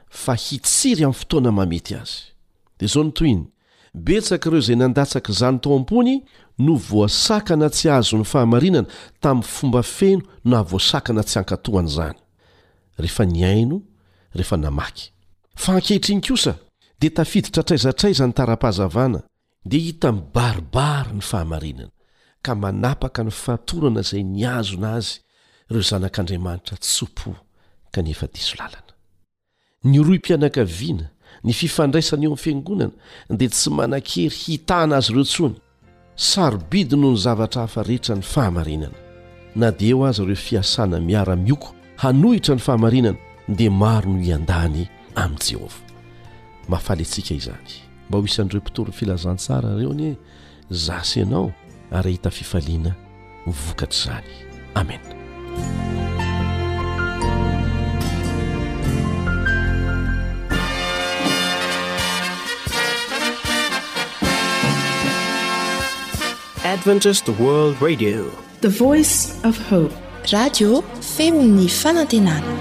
fa 0.10 0.34
hitsiry 0.36 1.04
amin'ny 1.06 1.20
fotoana 1.22 1.52
mamety 1.52 1.94
azy 1.96 2.18
dia 2.80 2.88
zao 2.94 3.04
ny 3.04 3.12
toiny 3.14 3.44
betsakaireo 3.94 4.60
izay 4.62 4.76
nandatsaka 4.80 5.30
izany 5.32 5.60
tao 5.62 5.76
am-pony 5.78 6.24
no 6.60 6.76
voasakana 6.78 7.70
tsy 7.70 7.90
ahazo 7.90 8.18
ny 8.18 8.24
fahamarinana 8.26 8.88
tamin'ny 9.22 9.48
fomba 9.48 9.84
feno 9.84 10.22
no 10.46 10.58
ahvoasakana 10.58 11.24
tsy 11.26 11.36
hankatohana 11.42 11.88
izany 11.90 12.18
rehefa 12.98 13.26
nyaino 13.26 13.82
rehefa 14.34 14.58
namaky 14.58 15.12
a 15.68 15.72
ankehitriny 15.74 16.22
kosa 16.22 16.56
dia 17.00 17.10
tafiditra 17.14 17.64
traizatraiza 17.64 18.26
ny 18.28 18.34
tara-pahazavana 18.34 19.22
dia 19.66 19.80
hita 19.82 20.12
mi 20.12 20.22
baribara 20.34 21.12
ny 21.14 21.22
fahamarinana 21.22 21.90
ka 22.42 22.56
manapaka 22.56 23.24
ny 23.24 23.32
fahatorana 23.34 24.02
izay 24.06 24.24
ni 24.24 24.46
azona 24.46 24.90
azy 24.98 25.14
ireo 25.70 25.82
zanak'andriamanitra 25.90 26.76
tsompo 26.84 27.32
kan 27.94 28.06
efa 28.14 28.28
diso 28.34 28.56
lalana 28.60 28.94
ny 29.90 29.96
roy 30.06 30.20
mpianakaviana 30.22 31.06
ny 31.46 31.52
fifandraisana 31.60 32.24
eo 32.26 32.32
aminy 32.38 32.44
fiangonana 32.44 32.94
dia 33.40 33.50
tsy 33.54 33.70
manankery 33.78 34.30
hitana 34.44 34.94
azy 35.00 35.12
ireo 35.14 35.24
tsony 35.34 35.56
sarobidy 36.30 36.96
noho 37.00 37.14
ny 37.16 37.20
zavatra 37.26 37.60
hafa 37.66 37.82
rehetra 37.90 38.14
ny 38.20 38.24
fahamarinana 38.34 38.98
na 39.60 39.68
di 39.78 39.86
eo 39.92 40.00
aza 40.10 40.24
reo 40.30 40.36
fiasana 40.48 40.96
miara-mioko 41.08 41.70
hanohitra 42.02 42.54
ny 42.56 42.62
fahamarinana 42.68 43.20
dia 43.58 43.72
maro 43.84 44.10
no 44.14 44.22
ian-dany 44.30 44.82
amin'i 45.22 45.44
jehovah 45.48 45.82
mahafaly 46.70 47.04
antsika 47.08 47.34
izaky 47.40 47.76
mba 48.08 48.16
ho 48.18 48.24
isan'ireo 48.30 48.62
mpitoron'ny 48.62 48.96
filazantsara 49.00 49.70
ireo 49.76 49.92
any 49.96 50.08
e 50.12 50.18
zasaianao 50.86 51.48
ary 51.92 52.12
hita 52.12 52.30
fifaliana 52.32 52.94
vokatry 53.48 54.00
zany 54.04 54.26
amenaadite 54.76 55.18
oice 68.84 69.34
f 69.50 69.60
hpe 69.70 69.92
radio 70.34 70.84
feon'ny 71.16 71.68
fanantenana 71.82 72.54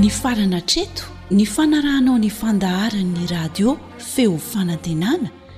ny 0.00 0.08
farana 0.20 0.60
treto 0.70 1.02
ny 1.30 1.44
fanarahnao 1.54 2.16
ny 2.24 2.30
fandaharan'ny 2.40 3.26
radio 3.36 3.78
feo 4.12 4.38
fanantenana 4.38 5.30